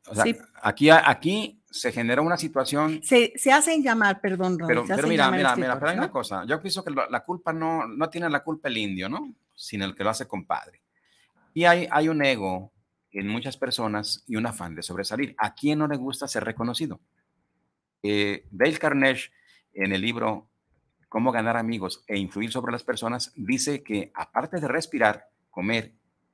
[0.07, 0.26] O sea,
[0.63, 2.99] aquí, aquí se genera una situación.
[3.03, 6.43] Se, se hacen llamar, perdón, Ron, Pero, pero mira, mira, mira, pero hay una cosa.
[6.45, 9.36] Yo pienso que la culpa no, no tiene la culpa el indio, ¿no?
[9.53, 10.82] Sino el que lo hace compadre.
[11.53, 12.74] Y hay, hay un ego
[13.11, 15.36] en muchas personas y un afán de sobresalir.
[15.38, 16.99] ¿A quién no le gusta ser reconocido?
[18.04, 19.32] Eh, Dale Carnegie,
[19.74, 20.47] en el libro
[21.08, 25.93] Cómo ganar amigos e influir sobre las personas, dice que aparte de respirar, comer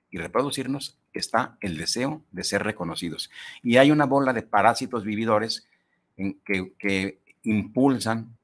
[0.09, 3.31] y reproducirnos está el deseo de ser reconocidos.
[3.63, 5.67] Y hay una bola de parásitos vividores
[6.15, 8.35] que, impulsan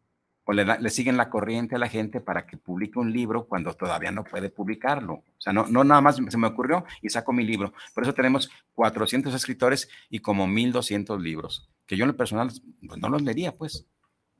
[0.53, 4.23] le, siguen la corriente a la gente para que publique un libro cuando todavía no
[4.23, 5.13] puede publicarlo.
[5.13, 7.73] O sea, no, no nada más se me ocurrió y saco mi libro.
[7.93, 12.51] Por eso tenemos 400 escritores y como 1200 libros, que yo en lo personal
[12.87, 13.85] pues, no los leería, pues.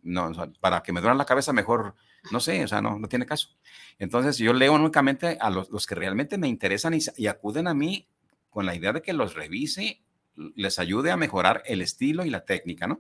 [0.04, 1.94] No, para que me duela la cabeza mejor
[2.30, 3.50] no sé, o sea, no, no tiene caso.
[3.98, 8.08] Entonces yo leo únicamente a los, que realmente me interesan y, acuden a mí
[8.50, 10.04] con la idea de que los revise,
[10.56, 13.00] les ayude a mejorar el estilo y la técnica, ¿no?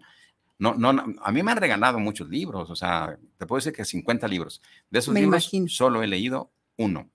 [0.62, 0.90] No, no,
[1.24, 4.62] a mí me han regalado muchos libros, o sea, te puedo decir que 50 libros.
[4.92, 7.10] De esos libros solo he leído uno.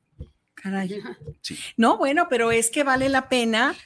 [0.54, 1.00] Caray.
[1.42, 1.56] Sí.
[1.76, 3.76] No, bueno, pero es que vale la pena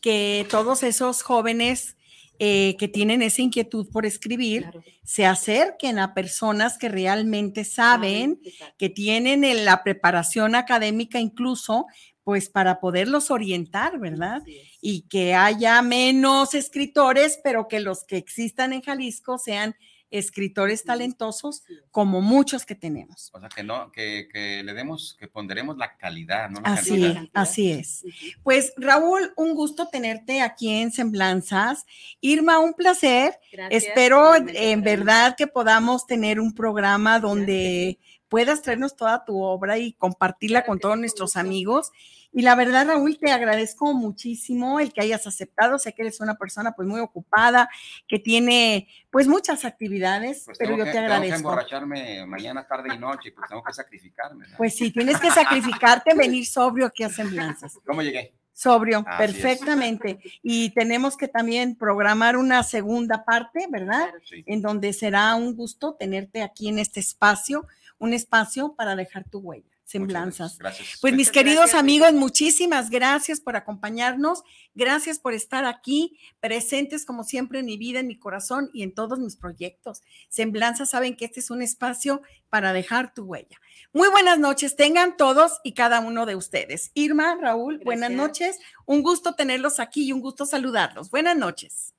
[0.00, 1.98] que todos esos jóvenes
[2.38, 4.66] eh, que tienen esa inquietud por escribir
[5.04, 8.40] se acerquen a personas que realmente saben,
[8.76, 11.86] que tienen la preparación académica incluso,
[12.24, 14.42] pues para poderlos orientar, ¿verdad?
[14.80, 19.76] Y que haya menos escritores, pero que los que existan en Jalisco sean
[20.10, 23.30] escritores talentosos como muchos que tenemos.
[23.32, 24.28] O sea, que no, que,
[24.64, 26.60] le demos, que ponderemos la calidad, ¿no?
[26.64, 28.04] así es, así es.
[28.42, 31.84] Pues Raúl, un gusto tenerte aquí en Semblanzas.
[32.20, 33.38] Irma, un placer.
[33.70, 37.98] Espero en verdad que podamos tener un programa donde
[38.34, 41.92] puedas traernos toda tu obra y compartirla con todos nuestros amigos.
[42.32, 45.78] Y la verdad, Raúl, te agradezco muchísimo el que hayas aceptado.
[45.78, 47.70] Sé que eres una persona pues muy ocupada,
[48.08, 51.20] que tiene pues muchas actividades, pues pero yo te agradezco.
[51.20, 54.46] Tengo que emborracharme mañana, tarde y noche, pues tengo que sacrificarme.
[54.56, 57.78] Pues sí, tienes que sacrificarte, venir sobrio aquí a Semblanzas.
[57.86, 58.34] ¿Cómo llegué?
[58.54, 60.20] Sobrio, perfectamente.
[60.40, 64.08] Y tenemos que también programar una segunda parte, ¿verdad?
[64.46, 67.66] En donde será un gusto tenerte aquí en este espacio,
[68.04, 69.74] un espacio para dejar tu huella.
[69.84, 70.56] Semblanzas.
[70.58, 70.98] Gracias.
[71.00, 71.80] Pues mis queridos gracias.
[71.80, 74.42] amigos, muchísimas gracias por acompañarnos.
[74.74, 78.94] Gracias por estar aquí, presentes como siempre en mi vida, en mi corazón y en
[78.94, 80.02] todos mis proyectos.
[80.30, 83.60] Semblanzas saben que este es un espacio para dejar tu huella.
[83.92, 86.90] Muy buenas noches, tengan todos y cada uno de ustedes.
[86.94, 88.58] Irma, Raúl, buenas noches.
[88.86, 91.10] Un gusto tenerlos aquí y un gusto saludarlos.
[91.10, 91.93] Buenas noches.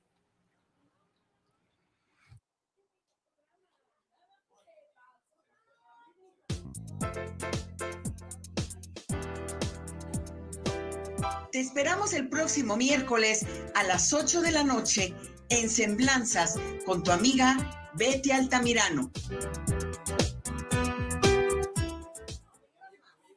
[11.52, 13.46] Te esperamos el próximo miércoles
[13.76, 15.14] a las 8 de la noche
[15.50, 19.12] en Semblanzas con tu amiga Betty Altamirano.